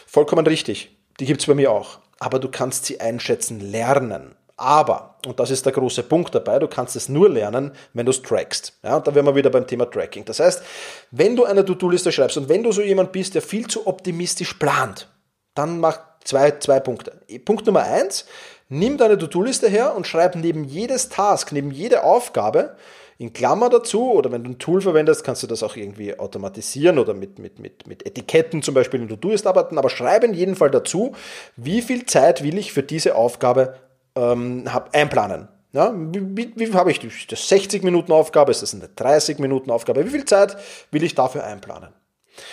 Vollkommen 0.06 0.46
richtig. 0.46 0.96
Die 1.20 1.26
gibt 1.26 1.40
es 1.40 1.46
bei 1.46 1.54
mir 1.54 1.70
auch. 1.70 1.98
Aber 2.18 2.38
du 2.38 2.48
kannst 2.48 2.86
sie 2.86 3.00
einschätzen 3.00 3.60
lernen. 3.60 4.34
Aber, 4.56 5.16
und 5.26 5.40
das 5.40 5.50
ist 5.50 5.66
der 5.66 5.72
große 5.72 6.04
Punkt 6.04 6.34
dabei, 6.34 6.60
du 6.60 6.68
kannst 6.68 6.94
es 6.94 7.08
nur 7.08 7.28
lernen, 7.28 7.72
wenn 7.92 8.06
du 8.06 8.10
es 8.10 8.22
trackst. 8.22 8.78
Ja, 8.84 8.96
und 8.96 9.06
da 9.06 9.14
wären 9.14 9.26
wir 9.26 9.34
wieder 9.34 9.50
beim 9.50 9.66
Thema 9.66 9.86
Tracking. 9.86 10.24
Das 10.24 10.38
heißt, 10.38 10.62
wenn 11.10 11.34
du 11.34 11.44
eine 11.44 11.64
To-Do-Liste 11.64 12.12
schreibst 12.12 12.36
und 12.36 12.48
wenn 12.48 12.62
du 12.62 12.70
so 12.70 12.80
jemand 12.80 13.10
bist, 13.10 13.34
der 13.34 13.42
viel 13.42 13.66
zu 13.66 13.86
optimistisch 13.86 14.54
plant, 14.54 15.08
dann 15.54 15.80
mach 15.80 15.98
zwei, 16.22 16.52
zwei 16.52 16.78
Punkte. 16.78 17.20
Punkt 17.44 17.66
Nummer 17.66 17.82
eins, 17.82 18.26
nimm 18.68 18.96
deine 18.96 19.18
To-Do-Liste 19.18 19.68
her 19.68 19.96
und 19.96 20.06
schreib 20.06 20.36
neben 20.36 20.64
jedes 20.64 21.08
Task, 21.08 21.50
neben 21.50 21.72
jede 21.72 22.04
Aufgabe, 22.04 22.76
in 23.18 23.32
Klammer 23.32 23.70
dazu 23.70 24.12
oder 24.12 24.32
wenn 24.32 24.42
du 24.42 24.50
ein 24.50 24.58
Tool 24.58 24.80
verwendest, 24.80 25.24
kannst 25.24 25.42
du 25.42 25.46
das 25.46 25.62
auch 25.62 25.76
irgendwie 25.76 26.18
automatisieren 26.18 26.98
oder 26.98 27.14
mit, 27.14 27.38
mit, 27.38 27.60
mit, 27.60 27.86
mit 27.86 28.04
Etiketten 28.04 28.62
zum 28.62 28.74
Beispiel 28.74 29.02
in 29.02 29.08
To-Do-List 29.08 29.46
arbeiten, 29.46 29.78
aber 29.78 29.88
schreib 29.88 30.24
in 30.24 30.34
jedem 30.34 30.56
Fall 30.56 30.70
dazu, 30.70 31.14
wie 31.56 31.80
viel 31.80 32.06
Zeit 32.06 32.42
will 32.42 32.58
ich 32.58 32.72
für 32.72 32.82
diese 32.82 33.14
Aufgabe 33.14 33.76
ähm, 34.16 34.72
hab, 34.72 34.94
einplanen. 34.94 35.48
Ja, 35.72 35.92
wie, 35.94 36.36
wie, 36.36 36.52
wie 36.54 36.72
habe 36.72 36.92
ich 36.92 37.26
das 37.28 37.48
60 37.48 37.82
Minuten 37.82 38.12
Aufgabe? 38.12 38.52
Ist 38.52 38.62
das 38.62 38.74
eine 38.74 38.88
30 38.94 39.38
Minuten 39.40 39.70
Aufgabe? 39.70 40.04
Wie 40.04 40.10
viel 40.10 40.24
Zeit 40.24 40.56
will 40.92 41.02
ich 41.02 41.14
dafür 41.14 41.44
einplanen? 41.44 41.88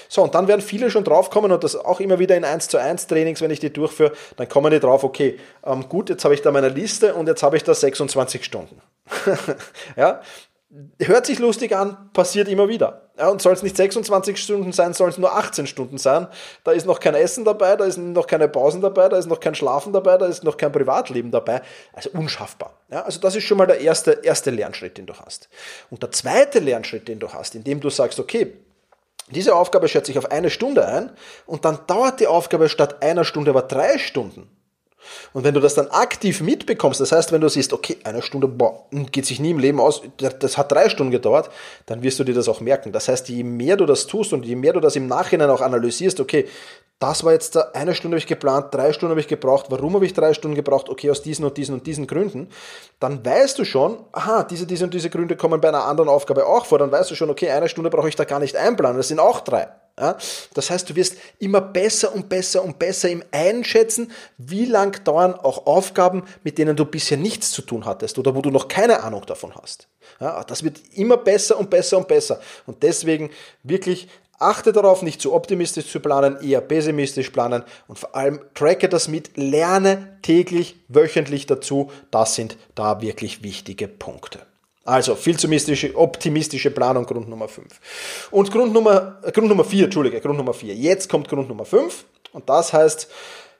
So, 0.09 0.23
und 0.23 0.35
dann 0.35 0.47
werden 0.47 0.61
viele 0.61 0.91
schon 0.91 1.03
draufkommen 1.03 1.51
und 1.51 1.63
das 1.63 1.75
auch 1.75 1.99
immer 1.99 2.19
wieder 2.19 2.35
in 2.35 2.43
1 2.43 2.67
zu 2.67 2.77
1 2.77 3.07
Trainings, 3.07 3.41
wenn 3.41 3.51
ich 3.51 3.59
die 3.59 3.71
durchführe, 3.71 4.13
dann 4.37 4.47
kommen 4.47 4.71
die 4.71 4.79
drauf, 4.79 5.03
okay, 5.03 5.39
ähm, 5.65 5.87
gut, 5.89 6.09
jetzt 6.09 6.23
habe 6.23 6.33
ich 6.33 6.41
da 6.41 6.51
meine 6.51 6.69
Liste 6.69 7.13
und 7.15 7.27
jetzt 7.27 7.43
habe 7.43 7.57
ich 7.57 7.63
da 7.63 7.73
26 7.73 8.43
Stunden. 8.43 8.81
ja, 9.95 10.21
hört 10.99 11.25
sich 11.25 11.39
lustig 11.39 11.75
an, 11.75 12.09
passiert 12.13 12.47
immer 12.47 12.69
wieder. 12.69 13.09
Ja, 13.17 13.29
und 13.29 13.41
soll 13.41 13.53
es 13.53 13.61
nicht 13.61 13.75
26 13.75 14.41
Stunden 14.41 14.71
sein, 14.71 14.93
soll 14.93 15.09
es 15.09 15.17
nur 15.17 15.35
18 15.35 15.67
Stunden 15.67 15.97
sein. 15.97 16.27
Da 16.63 16.71
ist 16.71 16.85
noch 16.85 16.99
kein 16.99 17.13
Essen 17.13 17.43
dabei, 17.43 17.75
da 17.75 17.85
ist 17.85 17.97
noch 17.97 18.25
keine 18.25 18.47
Pausen 18.47 18.81
dabei, 18.81 19.09
da 19.09 19.17
ist 19.17 19.27
noch 19.27 19.39
kein 19.39 19.53
Schlafen 19.53 19.91
dabei, 19.91 20.17
da 20.17 20.27
ist 20.27 20.43
noch 20.43 20.57
kein 20.57 20.71
Privatleben 20.71 21.29
dabei. 21.29 21.61
Also 21.93 22.09
unschaffbar. 22.11 22.73
Ja, 22.89 23.01
also 23.03 23.19
das 23.19 23.35
ist 23.35 23.43
schon 23.43 23.57
mal 23.57 23.67
der 23.67 23.81
erste, 23.81 24.21
erste 24.23 24.49
Lernschritt, 24.49 24.97
den 24.97 25.05
du 25.05 25.13
hast. 25.13 25.49
Und 25.89 26.03
der 26.03 26.11
zweite 26.11 26.59
Lernschritt, 26.59 27.07
den 27.07 27.19
du 27.19 27.33
hast, 27.33 27.55
indem 27.55 27.81
du 27.81 27.89
sagst, 27.89 28.19
okay, 28.19 28.53
diese 29.29 29.55
Aufgabe 29.55 29.87
schätze 29.87 30.11
ich 30.11 30.17
auf 30.17 30.31
eine 30.31 30.49
Stunde 30.49 30.87
ein 30.87 31.11
und 31.45 31.65
dann 31.65 31.79
dauert 31.87 32.19
die 32.19 32.27
Aufgabe 32.27 32.69
statt 32.69 33.03
einer 33.03 33.23
Stunde 33.23 33.51
aber 33.51 33.61
drei 33.61 33.97
Stunden 33.97 34.49
und 35.33 35.43
wenn 35.43 35.53
du 35.53 35.59
das 35.59 35.75
dann 35.75 35.87
aktiv 35.87 36.41
mitbekommst, 36.41 36.99
das 36.99 37.11
heißt, 37.11 37.31
wenn 37.31 37.41
du 37.41 37.49
siehst, 37.49 37.73
okay, 37.73 37.97
eine 38.03 38.21
Stunde, 38.21 38.47
boah, 38.47 38.85
geht 39.11 39.25
sich 39.25 39.39
nie 39.39 39.51
im 39.51 39.59
Leben 39.59 39.79
aus, 39.79 40.01
das 40.17 40.57
hat 40.57 40.71
drei 40.71 40.89
Stunden 40.89 41.11
gedauert, 41.11 41.49
dann 41.85 42.03
wirst 42.03 42.19
du 42.19 42.23
dir 42.23 42.33
das 42.33 42.47
auch 42.47 42.61
merken. 42.61 42.91
Das 42.91 43.07
heißt, 43.07 43.29
je 43.29 43.43
mehr 43.43 43.77
du 43.77 43.85
das 43.85 44.07
tust 44.07 44.33
und 44.33 44.45
je 44.45 44.55
mehr 44.55 44.73
du 44.73 44.79
das 44.79 44.95
im 44.95 45.07
Nachhinein 45.07 45.49
auch 45.49 45.61
analysierst, 45.61 46.19
okay, 46.19 46.47
das 47.01 47.23
war 47.23 47.33
jetzt 47.33 47.55
da, 47.55 47.71
eine 47.73 47.95
Stunde 47.95 48.15
habe 48.15 48.19
ich 48.19 48.27
geplant, 48.27 48.67
drei 48.71 48.93
Stunden 48.93 49.09
habe 49.09 49.21
ich 49.21 49.27
gebraucht, 49.27 49.65
warum 49.69 49.95
habe 49.95 50.05
ich 50.05 50.13
drei 50.13 50.35
Stunden 50.35 50.53
gebraucht? 50.53 50.87
Okay, 50.87 51.09
aus 51.09 51.23
diesen 51.23 51.43
und 51.45 51.57
diesen 51.57 51.73
und 51.73 51.87
diesen 51.87 52.05
Gründen. 52.05 52.49
Dann 52.99 53.25
weißt 53.25 53.57
du 53.57 53.65
schon, 53.65 53.97
aha, 54.11 54.43
diese, 54.43 54.67
diese 54.67 54.85
und 54.85 54.93
diese 54.93 55.09
Gründe 55.09 55.35
kommen 55.35 55.59
bei 55.59 55.69
einer 55.69 55.85
anderen 55.85 56.09
Aufgabe 56.09 56.45
auch 56.45 56.67
vor. 56.67 56.77
Dann 56.77 56.91
weißt 56.91 57.09
du 57.09 57.15
schon, 57.15 57.31
okay, 57.31 57.49
eine 57.49 57.69
Stunde 57.69 57.89
brauche 57.89 58.07
ich 58.07 58.15
da 58.15 58.23
gar 58.23 58.39
nicht 58.39 58.55
einplanen, 58.55 58.97
das 58.97 59.07
sind 59.07 59.19
auch 59.19 59.39
drei. 59.39 59.69
Das 59.95 60.69
heißt, 60.69 60.89
du 60.89 60.95
wirst 60.95 61.15
immer 61.39 61.61
besser 61.61 62.13
und 62.13 62.29
besser 62.29 62.63
und 62.63 62.79
besser 62.79 63.09
im 63.09 63.23
Einschätzen, 63.31 64.11
wie 64.37 64.65
lang 64.65 65.03
dauern 65.03 65.35
auch 65.35 65.67
Aufgaben, 65.67 66.23
mit 66.43 66.57
denen 66.57 66.75
du 66.75 66.85
bisher 66.85 67.17
nichts 67.17 67.51
zu 67.51 67.61
tun 67.61 67.85
hattest 67.85 68.17
oder 68.17 68.35
wo 68.35 68.41
du 68.41 68.49
noch 68.49 68.67
keine 68.67 69.03
Ahnung 69.03 69.25
davon 69.25 69.53
hast. 69.55 69.87
Das 70.19 70.63
wird 70.63 70.81
immer 70.93 71.17
besser 71.17 71.57
und 71.59 71.69
besser 71.69 71.97
und 71.97 72.07
besser. 72.07 72.39
Und 72.65 72.83
deswegen 72.83 73.29
wirklich 73.63 74.07
achte 74.39 74.71
darauf, 74.71 75.03
nicht 75.03 75.21
zu 75.21 75.33
optimistisch 75.33 75.87
zu 75.87 75.99
planen, 75.99 76.41
eher 76.41 76.61
pessimistisch 76.61 77.29
planen 77.29 77.63
und 77.87 77.99
vor 77.99 78.15
allem 78.15 78.41
tracke 78.55 78.89
das 78.89 79.07
mit, 79.07 79.37
lerne 79.37 80.17
täglich, 80.23 80.77
wöchentlich 80.87 81.45
dazu. 81.45 81.91
Das 82.09 82.35
sind 82.35 82.57
da 82.73 83.01
wirklich 83.01 83.43
wichtige 83.43 83.87
Punkte. 83.87 84.39
Also 84.83 85.15
viel 85.15 85.37
zu 85.37 85.45
optimistische, 85.45 85.95
optimistische 85.95 86.71
Planung, 86.71 87.05
Grund 87.05 87.29
Nummer 87.29 87.47
5. 87.47 87.67
Und 88.31 88.51
Grund 88.51 88.73
Nummer, 88.73 89.19
äh, 89.23 89.31
Grund 89.31 89.47
Nummer 89.47 89.63
4, 89.63 89.85
Entschuldige, 89.85 90.19
Grund 90.21 90.37
Nummer 90.37 90.53
4. 90.53 90.73
Jetzt 90.73 91.07
kommt 91.07 91.29
Grund 91.29 91.47
Nummer 91.47 91.65
5 91.65 92.05
und 92.33 92.49
das 92.49 92.73
heißt, 92.73 93.07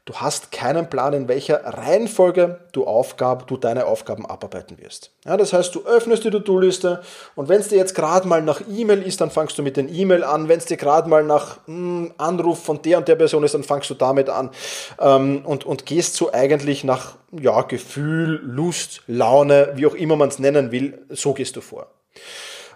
Du 0.06 0.16
hast 0.16 0.52
keinen 0.52 0.90
Plan, 0.90 1.14
in 1.14 1.28
welcher 1.28 1.64
Reihenfolge 1.64 2.60
du, 2.72 2.88
Aufgabe, 2.88 3.46
du 3.46 3.56
deine 3.56 3.86
Aufgaben 3.86 4.26
abarbeiten 4.26 4.80
wirst. 4.80 5.12
Ja, 5.26 5.38
das 5.38 5.54
heißt, 5.54 5.76
du 5.76 5.86
öffnest 5.86 6.24
die 6.24 6.32
To-Do-Liste 6.32 7.04
und 7.36 7.50
wenn 7.50 7.62
es 7.62 7.68
dir 7.68 7.78
jetzt 7.78 7.94
gerade 7.94 8.28
mal 8.28 8.42
nach 8.42 8.62
E-Mail 8.68 9.04
ist, 9.04 9.22
dann 9.22 9.30
fangst 9.30 9.60
du 9.60 9.62
mit 9.64 9.78
den 9.78 9.94
E-Mail 9.94 10.24
an. 10.24 10.48
Wenn 10.48 10.58
es 10.58 10.66
dir 10.66 10.78
gerade 10.78 11.08
mal 11.08 11.24
nach 11.24 11.60
mh, 11.68 11.76
hm, 11.76 12.14
Anruf 12.18 12.64
von 12.64 12.82
der 12.82 12.98
und 12.98 13.08
der 13.08 13.16
Person 13.16 13.44
ist, 13.44 13.54
dann 13.54 13.64
fangst 13.64 13.92
du 13.92 13.94
damit 13.94 14.28
an 14.28 14.50
ähm, 15.00 15.44
und, 15.46 15.68
und 15.68 15.86
gehst 15.86 16.16
so 16.16 16.34
eigentlich 16.34 16.84
nach 16.84 17.18
ja, 17.32 17.62
Gefühl, 17.62 18.42
Lust, 18.44 19.04
Laune, 19.06 19.74
wie 19.76 19.86
auch 19.86 19.94
immer 19.94 20.16
man 20.16 20.30
es 20.30 20.40
nennen 20.40 20.72
will, 20.72 21.06
so 21.10 21.34
gehst 21.34 21.56
du 21.58 21.62
vor. 21.62 21.92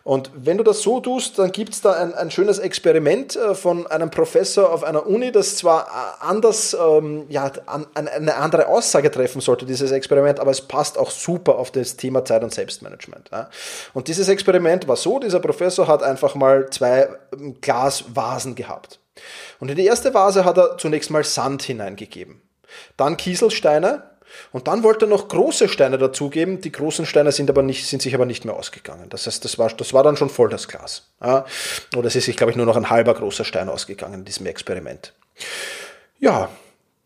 Und 0.05 0.29
wenn 0.35 0.59
du 0.59 0.63
das 0.63 0.83
so 0.83 0.99
tust, 0.99 1.39
dann 1.39 1.51
gibt 1.51 1.73
es 1.73 1.81
da 1.81 1.93
ein, 1.93 2.13
ein 2.13 2.29
schönes 2.29 2.59
Experiment 2.59 3.35
äh, 3.35 3.55
von 3.55 3.87
einem 3.87 4.11
Professor 4.11 4.71
auf 4.71 4.83
einer 4.83 5.07
Uni, 5.07 5.31
das 5.31 5.57
zwar 5.57 5.87
äh, 5.87 6.23
anders, 6.23 6.77
ähm, 6.79 7.25
ja, 7.27 7.51
an, 7.65 7.87
eine 7.95 8.35
andere 8.35 8.67
Aussage 8.67 9.09
treffen 9.09 9.41
sollte, 9.41 9.65
dieses 9.65 9.89
Experiment, 9.89 10.39
aber 10.39 10.51
es 10.51 10.61
passt 10.61 10.99
auch 10.99 11.09
super 11.09 11.55
auf 11.55 11.71
das 11.71 11.97
Thema 11.97 12.23
Zeit- 12.23 12.43
und 12.43 12.53
Selbstmanagement. 12.53 13.31
Ja. 13.31 13.49
Und 13.95 14.07
dieses 14.07 14.27
Experiment 14.27 14.87
war 14.87 14.95
so, 14.95 15.17
dieser 15.17 15.39
Professor 15.39 15.87
hat 15.87 16.03
einfach 16.03 16.35
mal 16.35 16.69
zwei 16.69 17.09
ähm, 17.33 17.59
Glasvasen 17.59 18.53
gehabt. 18.53 18.99
Und 19.59 19.71
in 19.71 19.75
die 19.75 19.87
erste 19.87 20.13
Vase 20.13 20.45
hat 20.45 20.59
er 20.59 20.77
zunächst 20.77 21.09
mal 21.09 21.23
Sand 21.23 21.63
hineingegeben. 21.63 22.43
Dann 22.95 23.17
Kieselsteine, 23.17 24.03
und 24.51 24.67
dann 24.67 24.83
wollte 24.83 25.05
er 25.05 25.09
noch 25.09 25.27
große 25.27 25.67
Steine 25.67 25.97
dazugeben. 25.97 26.61
Die 26.61 26.71
großen 26.71 27.05
Steine 27.05 27.31
sind, 27.31 27.49
aber 27.49 27.63
nicht, 27.63 27.87
sind 27.87 28.01
sich 28.01 28.15
aber 28.15 28.25
nicht 28.25 28.45
mehr 28.45 28.55
ausgegangen. 28.55 29.09
Das 29.09 29.27
heißt, 29.27 29.43
das 29.43 29.57
war, 29.57 29.69
das 29.69 29.93
war 29.93 30.03
dann 30.03 30.17
schon 30.17 30.29
voll 30.29 30.49
das 30.49 30.67
Glas. 30.67 31.09
Ja? 31.21 31.45
Oder 31.95 32.07
es 32.07 32.15
ist 32.15 32.25
sich, 32.25 32.37
glaube 32.37 32.51
ich, 32.51 32.57
nur 32.57 32.65
noch 32.65 32.77
ein 32.77 32.89
halber 32.89 33.13
großer 33.13 33.45
Stein 33.45 33.69
ausgegangen 33.69 34.15
in 34.15 34.25
diesem 34.25 34.45
Experiment. 34.45 35.13
Ja, 36.19 36.49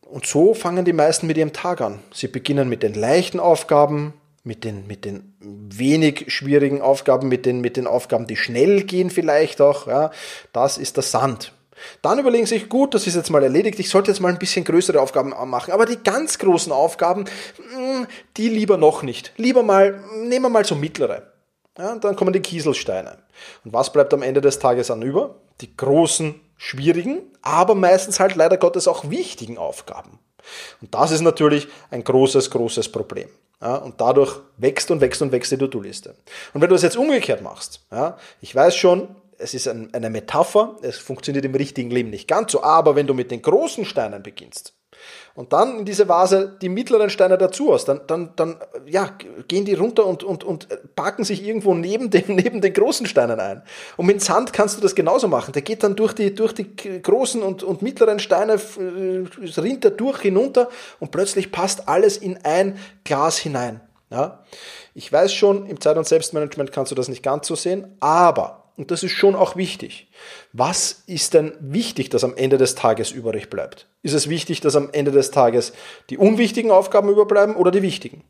und 0.02 0.26
so 0.26 0.54
fangen 0.54 0.86
die 0.86 0.94
meisten 0.94 1.28
mit 1.28 1.38
ihrem 1.38 1.54
Tag 1.54 1.82
an. 1.82 2.00
Sie 2.12 2.28
beginnen 2.28 2.68
mit 2.68 2.84
den 2.84 2.94
leichten 2.94 3.40
Aufgaben, 3.40 4.14
mit 4.44 4.64
den, 4.64 4.88
mit 4.88 5.06
den 5.06 5.36
wenig 5.40 6.26
schwierigen 6.34 6.82
Aufgaben, 6.82 7.28
mit 7.28 7.46
den, 7.46 7.62
mit 7.62 7.78
den 7.78 7.88
Aufgaben, 7.88 8.26
die 8.26 8.36
schnell 8.36 8.84
gehen 8.84 9.10
vielleicht 9.10 9.62
auch. 9.62 9.88
Ja. 9.88 10.12
Das 10.54 10.78
ist 10.78 10.98
der 10.98 11.04
Sand. 11.04 11.54
Dann 12.02 12.20
überlegen 12.20 12.46
Sie 12.46 12.60
sich, 12.60 12.70
gut, 12.70 12.94
das 12.94 13.08
ist 13.08 13.16
jetzt 13.16 13.30
mal 13.30 13.44
erledigt, 13.44 13.80
ich 13.80 13.90
sollte 13.90 14.12
jetzt 14.12 14.20
mal 14.20 14.32
ein 14.32 14.40
bisschen 14.40 14.66
größere 14.66 15.00
Aufgaben 15.00 15.34
machen, 15.50 15.72
aber 15.72 15.86
die 15.86 15.98
ganz 15.98 16.38
großen 16.38 16.72
Aufgaben, 16.72 17.26
hm, 17.74 18.08
die 18.38 18.50
lieber 18.50 18.78
noch 18.78 19.04
nicht. 19.04 19.34
Lieber 19.38 19.64
mal, 19.64 20.04
nehmen 20.16 20.46
wir 20.46 20.50
mal 20.50 20.66
so 20.66 20.76
mittlere. 20.76 21.32
Ja, 21.78 21.96
dann 21.96 22.16
kommen 22.16 22.34
die 22.34 22.42
Kieselsteine. 22.42 23.18
Und 23.64 23.74
was 23.74 23.94
bleibt 23.94 24.14
am 24.14 24.22
Ende 24.22 24.42
des 24.42 24.60
Tages 24.60 24.92
an 24.92 25.02
über? 25.02 25.36
Die 25.62 25.76
großen, 25.76 26.40
schwierigen, 26.58 27.22
aber 27.42 27.74
meistens 27.74 28.20
halt 28.20 28.36
leider 28.36 28.58
Gottes 28.58 28.88
auch 28.88 29.10
wichtigen 29.10 29.58
Aufgaben. 29.58 30.20
Und 30.82 30.94
das 30.94 31.12
ist 31.12 31.22
natürlich 31.22 31.68
ein 31.90 32.04
großes, 32.04 32.52
großes 32.52 32.92
Problem. 32.92 33.30
Ja, 33.62 33.76
und 33.76 34.00
dadurch 34.00 34.40
wächst 34.58 34.90
und 34.90 35.02
wächst 35.02 35.22
und 35.22 35.34
wächst 35.34 35.52
die 35.52 35.58
To-Do-Liste. 35.58 36.16
Und 36.54 36.62
wenn 36.62 36.70
du 36.70 36.76
es 36.76 36.82
jetzt 36.82 36.96
umgekehrt 36.96 37.42
machst, 37.42 37.82
ja, 37.92 38.18
ich 38.40 38.56
weiß 38.56 38.76
schon, 38.76 39.10
es 39.40 39.54
ist 39.54 39.68
ein, 39.68 39.94
eine 39.94 40.10
Metapher, 40.10 40.76
es 40.82 40.98
funktioniert 40.98 41.46
im 41.46 41.56
richtigen 41.56 41.90
Leben 41.90 42.10
nicht 42.10 42.28
ganz 42.28 42.52
so, 42.52 42.64
aber 42.64 42.96
wenn 42.96 43.08
du 43.08 43.14
mit 43.14 43.32
den 43.32 43.42
großen 43.42 43.86
Steinen 43.86 44.22
beginnst, 44.22 44.74
und 45.36 45.54
dann 45.54 45.80
in 45.80 45.86
diese 45.86 46.10
Vase 46.10 46.58
die 46.62 46.70
mittleren 46.70 47.10
Steine 47.10 47.38
dazu 47.38 47.74
hast, 47.74 47.86
dann, 47.86 48.02
dann, 48.08 48.34
dann 48.36 48.58
ja, 48.86 49.16
gehen 49.48 49.66
die 49.66 49.74
runter 49.74 50.06
und, 50.06 50.24
und, 50.24 50.44
und 50.44 50.68
packen 50.96 51.24
sich 51.24 51.46
irgendwo 51.46 51.74
neben 51.74 52.10
den, 52.10 52.24
neben 52.36 52.62
den 52.62 52.74
großen 52.74 53.06
Steinen 53.06 53.40
ein. 53.40 53.64
Und 53.98 54.06
mit 54.06 54.22
Sand 54.22 54.54
kannst 54.54 54.78
du 54.78 54.82
das 54.82 54.96
genauso 54.96 55.28
machen. 55.28 55.54
Der 55.54 55.62
geht 55.62 55.84
dann 55.84 55.96
durch 55.96 56.14
die, 56.14 56.34
durch 56.34 56.54
die 56.54 56.76
großen 56.76 57.42
und, 57.42 57.64
und 57.64 57.82
mittleren 57.82 58.20
Steine, 58.20 58.54
äh, 58.54 59.60
rinnt 59.60 59.86
er 59.86 59.92
durch 59.92 60.20
hinunter 60.20 60.70
und 61.00 61.12
plötzlich 61.12 61.52
passt 61.52 61.88
alles 61.88 62.18
in 62.18 62.38
ein 62.44 62.78
Glas 63.04 63.38
hinein. 63.38 63.82
Ja? 64.10 64.44
Ich 64.94 65.12
weiß 65.12 65.34
schon, 65.34 65.66
im 65.68 65.80
Zeit- 65.80 65.98
und 65.98 66.08
Selbstmanagement 66.08 66.72
kannst 66.72 66.92
du 66.92 66.96
das 66.96 67.08
nicht 67.08 67.24
ganz 67.24 67.48
so 67.48 67.56
sehen, 67.56 67.96
aber 68.00 68.69
und 68.80 68.92
das 68.92 69.04
ist 69.04 69.12
schon 69.12 69.36
auch 69.36 69.58
wichtig. 69.58 70.08
Was 70.54 71.04
ist 71.06 71.34
denn 71.34 71.52
wichtig, 71.60 72.10
dass 72.10 72.24
am 72.24 72.38
Ende 72.38 72.58
des 72.58 72.76
Tages 72.76 73.12
übrig 73.12 73.50
bleibt? 73.50 73.90
Ist 74.04 74.14
es 74.14 74.30
wichtig, 74.30 74.62
dass 74.62 74.78
am 74.78 74.90
Ende 74.94 75.12
des 75.12 75.32
Tages 75.32 75.74
die 76.10 76.18
unwichtigen 76.18 76.72
Aufgaben 76.72 77.10
überbleiben 77.10 77.58
oder 77.58 77.72
die 77.72 77.82
wichtigen? 77.82 78.24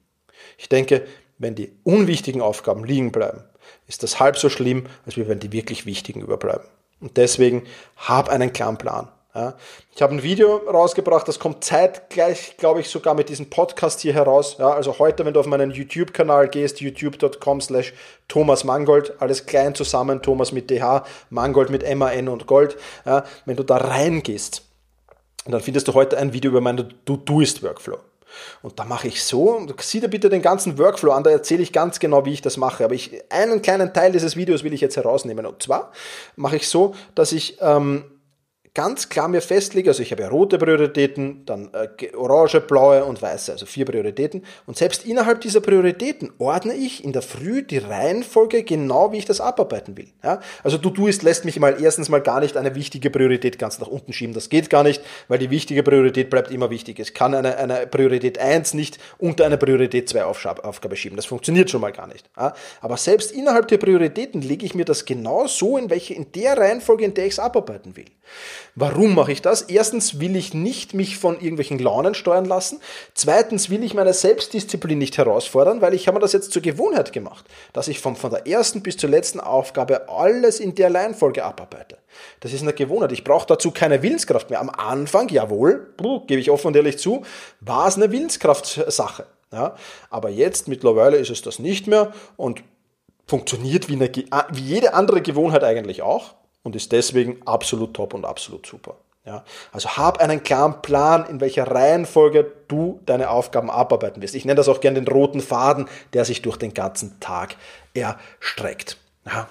Ich 0.58 0.68
denke, 0.68 1.06
wenn 1.38 1.54
die 1.54 1.72
unwichtigen 1.84 2.42
Aufgaben 2.42 2.84
liegen 2.84 3.12
bleiben, 3.12 3.44
ist 3.86 4.02
das 4.02 4.20
halb 4.20 4.38
so 4.38 4.50
schlimm, 4.50 4.88
als 5.06 5.18
wenn 5.18 5.40
die 5.40 5.52
wirklich 5.52 5.86
wichtigen 5.86 6.22
überbleiben. 6.22 6.66
Und 7.00 7.18
deswegen 7.18 7.68
hab 7.96 8.28
einen 8.30 8.52
klaren 8.52 8.80
Plan. 8.80 9.08
Ja. 9.36 9.56
Ich 9.96 10.02
habe 10.02 10.16
ein 10.16 10.24
Video 10.24 10.58
rausgebracht, 10.58 11.28
das 11.28 11.38
kommt 11.38 11.64
zeitgleich, 11.64 12.58
glaube 12.58 12.82
ich, 12.82 12.90
sogar 12.90 13.14
mit 13.14 13.30
diesem 13.30 13.50
Podcast 13.50 14.00
hier 14.00 14.14
heraus. 14.14 14.58
Ja, 14.58 14.72
also 14.72 14.98
heute, 14.98 15.24
wenn 15.24 15.34
du 15.34 15.40
auf 15.40 15.46
meinen 15.46 15.70
YouTube-Kanal 15.70 16.48
gehst, 16.50 16.82
youtube.com 16.82 17.62
slash 17.62 17.94
Thomas 18.28 18.64
Mangold, 18.64 19.14
alles 19.22 19.46
klein 19.46 19.76
zusammen, 19.76 20.24
Thomas 20.24 20.52
mit 20.52 20.72
DH, 20.72 21.06
Mangold 21.30 21.70
mit 21.70 21.84
M-A-N 21.84 22.28
und 22.28 22.48
Gold. 22.48 22.78
Ja, 23.06 23.24
wenn 23.46 23.56
du 23.56 23.64
da 23.64 23.78
reingehst, 23.78 24.64
dann 25.46 25.62
findest 25.62 25.88
du 25.88 25.94
heute 25.94 26.18
ein 26.18 26.34
Video 26.34 26.50
über 26.50 26.62
meinen 26.62 26.94
Do-Doist-Workflow. 27.06 28.00
Und 28.62 28.80
da 28.80 28.86
mache 28.86 29.08
ich 29.08 29.24
so, 29.24 29.66
sieh 29.80 30.00
dir 30.00 30.08
bitte 30.08 30.30
den 30.30 30.42
ganzen 30.42 30.78
Workflow 30.78 31.12
an, 31.12 31.24
da 31.24 31.30
erzähle 31.30 31.64
ich 31.64 31.74
ganz 31.74 32.00
genau, 32.00 32.26
wie 32.26 32.34
ich 32.34 32.42
das 32.42 32.58
mache. 32.58 32.86
Aber 32.86 32.94
ich, 32.94 33.22
einen 33.32 33.62
kleinen 33.62 33.94
Teil 33.94 34.12
dieses 34.12 34.36
Videos 34.36 34.64
will 34.64 34.74
ich 34.74 34.82
jetzt 34.82 34.98
herausnehmen. 34.98 35.46
Und 35.46 35.64
zwar 35.64 35.92
mache 36.36 36.56
ich 36.56 36.68
so, 36.68 36.96
dass 37.16 37.32
ich 37.32 37.58
ähm, 37.62 38.06
ganz 38.74 39.10
klar 39.10 39.28
mir 39.28 39.42
festlege, 39.42 39.90
also 39.90 40.02
ich 40.04 40.12
habe 40.12 40.24
ja 40.24 40.30
rote 40.30 40.58
Prioritäten, 40.58 41.46
dann 41.46 41.70
äh, 41.74 42.16
orange, 42.16 42.62
blaue 42.62 43.04
und 43.06 43.22
weiße, 43.22 43.52
also 43.52 43.66
vier 43.66 43.86
Prioritäten. 43.86 44.44
Und 44.66 44.78
selbst 44.78 45.06
innerhalb 45.06 45.42
dieser 45.42 45.62
Prioritäten 45.62 46.32
ordne 46.38 46.74
ich 46.74 47.04
in 47.04 47.12
der 47.12 47.22
Früh 47.22 47.64
die 47.64 47.80
Reihenfolge 47.80 48.64
genau, 48.64 49.12
wie 49.12 49.18
ich 49.18 49.26
das 49.26 49.42
abarbeiten 49.42 49.98
will. 49.98 50.08
Ja? 50.24 50.40
Also 50.64 50.78
du 50.78 50.90
tust, 50.90 51.24
lässt 51.24 51.46
mich 51.46 51.60
mal 51.60 51.82
erstens 51.82 52.10
mal 52.10 52.22
gar 52.22 52.40
nicht 52.40 52.58
eine 52.58 52.76
wichtige 52.76 53.10
Priorität 53.10 53.60
ganz 53.60 53.80
nach 53.80 53.88
unten 53.88 54.14
schieben. 54.14 54.34
Das 54.34 54.50
geht 54.50 54.70
gar 54.70 54.84
nicht, 54.84 55.02
weil 55.28 55.40
die 55.40 55.50
wichtige 55.50 55.84
Priorität 55.84 56.30
bleibt 56.30 56.52
immer 56.52 56.70
wichtig. 56.70 57.00
Es 57.00 57.14
kann 57.14 57.34
eine, 57.34 57.58
eine 57.58 57.88
Priorität 57.88 58.38
1 58.38 58.74
nicht 58.76 59.00
unter 59.18 59.46
eine 59.46 59.58
Priorität 59.58 60.10
2 60.10 60.26
Aufgabe 60.26 60.96
schieben. 60.96 61.16
Das 61.16 61.26
funktioniert 61.26 61.70
schon 61.70 61.82
mal 61.82 61.92
gar 61.92 62.08
nicht. 62.08 62.30
Ja? 62.38 62.54
Aber 62.82 62.98
selbst 62.98 63.32
innerhalb 63.32 63.68
der 63.68 63.78
Prioritäten 63.78 64.42
lege 64.42 64.66
ich 64.66 64.76
mir 64.76 64.86
das 64.86 65.06
genau 65.06 65.48
so, 65.48 65.78
in 65.78 65.90
welche, 65.90 66.14
in 66.14 66.32
der 66.34 66.58
Reihenfolge, 66.58 67.06
in 67.06 67.14
der 67.14 67.26
ich 67.26 67.34
es 67.34 67.40
abarbeiten 67.40 67.96
will. 67.96 68.06
Warum 68.82 69.14
mache 69.14 69.34
ich 69.34 69.42
das? 69.42 69.64
Erstens 69.64 70.22
will 70.22 70.38
ich 70.38 70.54
nicht 70.54 70.94
mich 70.94 71.18
von 71.18 71.36
irgendwelchen 71.36 71.80
Launen 71.80 72.16
steuern 72.16 72.46
lassen. 72.46 72.80
Zweitens 73.14 73.70
will 73.70 73.84
ich 73.84 73.94
meine 73.94 74.14
Selbstdisziplin 74.14 74.98
nicht 74.98 75.18
herausfordern, 75.18 75.82
weil 75.82 75.94
ich 75.94 76.08
habe 76.08 76.16
mir 76.16 76.22
das 76.22 76.32
jetzt 76.32 76.54
zur 76.54 76.62
Gewohnheit 76.62 77.12
gemacht, 77.12 77.44
dass 77.74 77.90
ich 77.90 78.00
von, 78.00 78.16
von 78.16 78.30
der 78.30 78.48
ersten 78.48 78.82
bis 78.82 78.96
zur 78.96 79.10
letzten 79.10 79.42
Aufgabe 79.42 80.08
alles 80.08 80.62
in 80.62 80.76
der 80.76 80.90
Leinfolge 80.90 81.44
abarbeite. 81.44 81.98
Das 82.40 82.54
ist 82.54 82.62
eine 82.62 82.72
Gewohnheit. 82.72 83.12
Ich 83.12 83.26
brauche 83.26 83.48
dazu 83.48 83.72
keine 83.72 84.02
Willenskraft 84.02 84.50
mehr. 84.50 84.62
Am 84.62 84.70
Anfang, 84.70 85.28
jawohl, 85.28 85.94
gebe 86.28 86.40
ich 86.40 86.50
offen 86.50 86.68
und 86.68 86.76
ehrlich 86.78 87.00
zu, 87.00 87.24
war 87.60 87.86
es 87.86 87.98
eine 87.98 88.14
Willenskraftsache. 88.14 89.26
Ja, 89.52 89.76
aber 90.10 90.30
jetzt 90.30 90.70
mittlerweile 90.70 91.18
ist 91.18 91.32
es 91.32 91.42
das 91.42 91.60
nicht 91.60 91.88
mehr 91.88 92.14
und 92.38 92.64
funktioniert 93.28 93.90
wie, 93.90 93.96
eine, 93.96 94.10
wie 94.54 94.62
jede 94.62 94.94
andere 94.94 95.22
Gewohnheit 95.22 95.66
eigentlich 95.66 96.02
auch 96.02 96.39
und 96.64 96.76
ist 96.76 96.92
deswegen 96.92 97.42
absolut 97.46 97.94
top 97.94 98.14
und 98.14 98.26
absolut 98.26 98.66
super. 98.66 98.98
Ja, 99.26 99.44
also 99.72 99.90
hab 99.90 100.20
einen 100.20 100.44
klaren 100.44 100.82
Plan, 100.82 101.26
in 101.26 101.42
welcher 101.42 101.70
Reihenfolge 101.70 102.52
du 102.68 103.00
deine 103.06 103.30
Aufgaben 103.30 103.70
abarbeiten 103.70 104.22
wirst. 104.22 104.34
Ich 104.34 104.46
nenne 104.46 104.56
das 104.56 104.70
auch 104.70 104.80
gerne 104.80 105.02
den 105.02 105.08
roten 105.08 105.42
Faden, 105.42 105.88
der 106.14 106.26
sich 106.26 106.42
durch 106.42 106.58
den 106.58 106.74
ganzen 106.74 107.20
Tag 107.20 107.56
erstreckt. 107.94 108.98
Ja, 109.26 109.48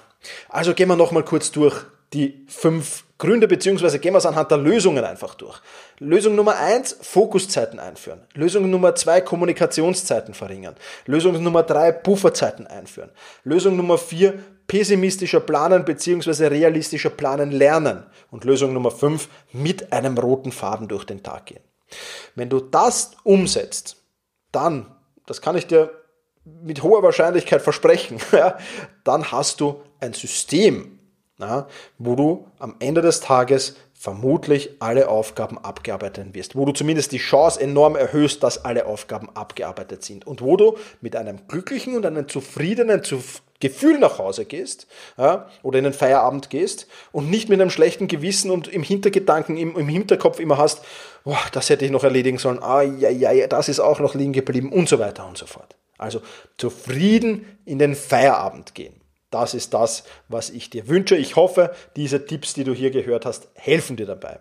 also 0.49 0.73
gehen 0.73 0.89
wir 0.89 0.95
nochmal 0.95 1.23
kurz 1.23 1.51
durch 1.51 1.85
die 2.13 2.45
fünf 2.47 3.05
Gründe, 3.19 3.47
beziehungsweise 3.47 3.99
gehen 3.99 4.13
wir 4.13 4.17
es 4.17 4.25
anhand 4.25 4.49
der 4.49 4.57
Lösungen 4.57 5.03
einfach 5.03 5.35
durch. 5.35 5.61
Lösung 5.99 6.35
Nummer 6.35 6.55
eins, 6.57 6.97
Fokuszeiten 7.01 7.79
einführen. 7.79 8.21
Lösung 8.33 8.69
Nummer 8.69 8.95
zwei, 8.95 9.21
Kommunikationszeiten 9.21 10.33
verringern. 10.33 10.75
Lösung 11.05 11.41
Nummer 11.43 11.63
drei, 11.63 11.91
Pufferzeiten 11.91 12.65
einführen. 12.65 13.11
Lösung 13.43 13.75
Nummer 13.75 13.97
vier, 13.97 14.39
pessimistischer 14.69 15.41
Planen 15.41 15.83
bzw. 15.83 16.47
realistischer 16.47 17.09
Planen 17.09 17.51
lernen. 17.51 18.03
Und 18.31 18.45
Lösung 18.45 18.71
Nummer 18.71 18.91
5, 18.91 19.27
mit 19.51 19.91
einem 19.91 20.17
roten 20.17 20.53
Faden 20.53 20.87
durch 20.87 21.03
den 21.03 21.23
Tag 21.23 21.47
gehen. 21.47 21.63
Wenn 22.35 22.49
du 22.49 22.61
das 22.61 23.11
umsetzt, 23.23 23.97
dann, 24.53 24.85
das 25.25 25.41
kann 25.41 25.57
ich 25.57 25.67
dir 25.67 25.91
mit 26.63 26.83
hoher 26.83 27.03
Wahrscheinlichkeit 27.03 27.61
versprechen, 27.61 28.19
dann 29.03 29.31
hast 29.31 29.59
du 29.59 29.81
ein 29.99 30.13
System, 30.13 30.99
wo 31.97 32.15
du 32.15 32.47
am 32.59 32.75
Ende 32.79 33.01
des 33.01 33.21
Tages 33.21 33.75
vermutlich 33.93 34.77
alle 34.79 35.09
Aufgaben 35.09 35.57
abgearbeitet 35.57 36.33
wirst, 36.33 36.55
wo 36.55 36.63
du 36.65 36.71
zumindest 36.71 37.11
die 37.11 37.17
Chance 37.17 37.59
enorm 37.59 37.95
erhöhst, 37.95 38.43
dass 38.43 38.63
alle 38.63 38.85
Aufgaben 38.85 39.29
abgearbeitet 39.33 40.03
sind 40.03 40.25
und 40.27 40.41
wo 40.41 40.55
du 40.57 40.77
mit 41.01 41.15
einem 41.15 41.47
glücklichen 41.47 41.95
und 41.95 42.05
einem 42.05 42.29
zufriedenen 42.29 43.03
Gefühl 43.59 43.99
nach 43.99 44.19
Hause 44.19 44.45
gehst 44.45 44.87
ja, 45.17 45.49
oder 45.63 45.79
in 45.79 45.83
den 45.83 45.93
Feierabend 45.93 46.49
gehst 46.49 46.87
und 47.11 47.29
nicht 47.29 47.49
mit 47.49 47.59
einem 47.59 47.69
schlechten 47.69 48.07
Gewissen 48.07 48.51
und 48.51 48.67
im 48.67 48.83
Hintergedanken, 48.83 49.57
im, 49.57 49.77
im 49.77 49.89
Hinterkopf 49.89 50.39
immer 50.39 50.57
hast, 50.57 50.81
boah, 51.23 51.39
das 51.51 51.69
hätte 51.69 51.85
ich 51.85 51.91
noch 51.91 52.03
erledigen 52.03 52.37
sollen, 52.37 52.63
ah, 52.63 52.81
ja, 52.81 53.09
ja, 53.09 53.47
das 53.47 53.67
ist 53.69 53.79
auch 53.79 53.99
noch 53.99 54.15
liegen 54.15 54.33
geblieben 54.33 54.71
und 54.71 54.87
so 54.87 54.99
weiter 54.99 55.27
und 55.27 55.37
so 55.37 55.45
fort. 55.45 55.75
Also 55.97 56.21
zufrieden 56.57 57.59
in 57.65 57.79
den 57.79 57.95
Feierabend 57.95 58.73
gehen. 58.73 58.98
Das 59.31 59.53
ist 59.53 59.75
das, 59.75 60.03
was 60.27 60.49
ich 60.49 60.71
dir 60.71 60.87
wünsche. 60.87 61.15
Ich 61.15 61.35
hoffe, 61.35 61.71
diese 61.95 62.25
Tipps, 62.25 62.55
die 62.55 62.63
du 62.63 62.73
hier 62.73 62.89
gehört 62.89 63.27
hast, 63.27 63.47
helfen 63.53 63.95
dir 63.95 64.07
dabei. 64.07 64.39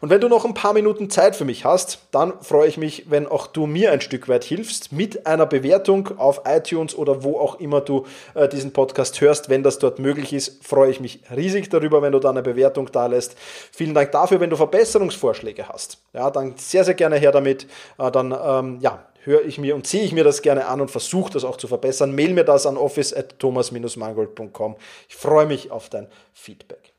Und 0.00 0.10
wenn 0.10 0.20
du 0.20 0.28
noch 0.28 0.44
ein 0.44 0.54
paar 0.54 0.72
Minuten 0.72 1.08
Zeit 1.08 1.36
für 1.36 1.44
mich 1.44 1.64
hast, 1.64 2.00
dann 2.10 2.42
freue 2.42 2.66
ich 2.66 2.76
mich, 2.76 3.08
wenn 3.08 3.28
auch 3.28 3.46
du 3.46 3.66
mir 3.66 3.92
ein 3.92 4.00
Stück 4.00 4.28
weit 4.28 4.42
hilfst 4.42 4.90
mit 4.90 5.26
einer 5.26 5.46
Bewertung 5.46 6.18
auf 6.18 6.42
iTunes 6.46 6.96
oder 6.96 7.22
wo 7.22 7.38
auch 7.38 7.60
immer 7.60 7.80
du 7.80 8.06
äh, 8.34 8.48
diesen 8.48 8.72
Podcast 8.72 9.20
hörst. 9.20 9.50
Wenn 9.50 9.62
das 9.62 9.78
dort 9.78 10.00
möglich 10.00 10.32
ist, 10.32 10.64
freue 10.64 10.90
ich 10.90 10.98
mich 10.98 11.20
riesig 11.34 11.68
darüber, 11.68 12.02
wenn 12.02 12.12
du 12.12 12.18
da 12.18 12.30
eine 12.30 12.42
Bewertung 12.42 12.90
da 12.90 13.06
lässt. 13.06 13.36
Vielen 13.70 13.94
Dank 13.94 14.10
dafür. 14.10 14.40
Wenn 14.40 14.50
du 14.50 14.56
Verbesserungsvorschläge 14.56 15.68
hast, 15.68 15.98
ja, 16.12 16.28
dann 16.30 16.54
sehr, 16.56 16.84
sehr 16.84 16.94
gerne 16.94 17.16
her 17.16 17.30
damit. 17.30 17.68
Äh, 17.98 18.10
dann, 18.10 18.34
ähm, 18.36 18.78
ja, 18.80 19.06
höre 19.26 19.44
ich 19.44 19.58
mir 19.58 19.74
und 19.74 19.86
ziehe 19.86 20.04
ich 20.04 20.12
mir 20.12 20.24
das 20.24 20.42
gerne 20.42 20.66
an 20.66 20.80
und 20.80 20.90
versuche 20.90 21.32
das 21.32 21.44
auch 21.44 21.56
zu 21.56 21.68
verbessern. 21.68 22.14
Mail 22.14 22.32
mir 22.32 22.44
das 22.44 22.66
an 22.66 22.76
office.thomas-mangold.com. 22.76 24.76
Ich 25.08 25.16
freue 25.16 25.46
mich 25.46 25.70
auf 25.70 25.88
dein 25.88 26.08
Feedback. 26.32 26.92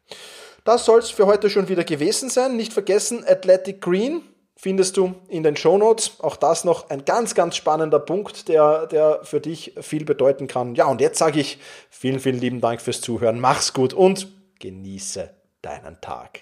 Das 0.63 0.85
soll 0.85 0.99
es 0.99 1.11
für 1.11 1.27
heute 1.27 1.49
schon 1.49 1.69
wieder 1.69 1.83
gewesen 1.83 2.29
sein. 2.29 2.55
Nicht 2.55 2.73
vergessen, 2.73 3.23
Athletic 3.27 3.81
Green 3.81 4.23
findest 4.55 4.97
du 4.97 5.13
in 5.27 5.43
den 5.43 5.55
Show 5.55 5.77
Notes. 5.77 6.13
Auch 6.19 6.37
das 6.37 6.63
noch 6.63 6.89
ein 6.89 7.05
ganz, 7.05 7.35
ganz 7.35 7.55
spannender 7.55 7.99
Punkt, 7.99 8.47
der, 8.47 8.87
der 8.87 9.19
für 9.23 9.39
dich 9.39 9.75
viel 9.81 10.05
bedeuten 10.05 10.47
kann. 10.47 10.75
Ja, 10.75 10.87
und 10.87 11.01
jetzt 11.01 11.19
sage 11.19 11.39
ich 11.39 11.59
vielen, 11.89 12.19
vielen 12.19 12.39
lieben 12.39 12.61
Dank 12.61 12.81
fürs 12.81 13.01
Zuhören. 13.01 13.39
Mach's 13.39 13.73
gut 13.73 13.93
und 13.93 14.27
genieße 14.59 15.29
deinen 15.61 15.99
Tag. 16.01 16.41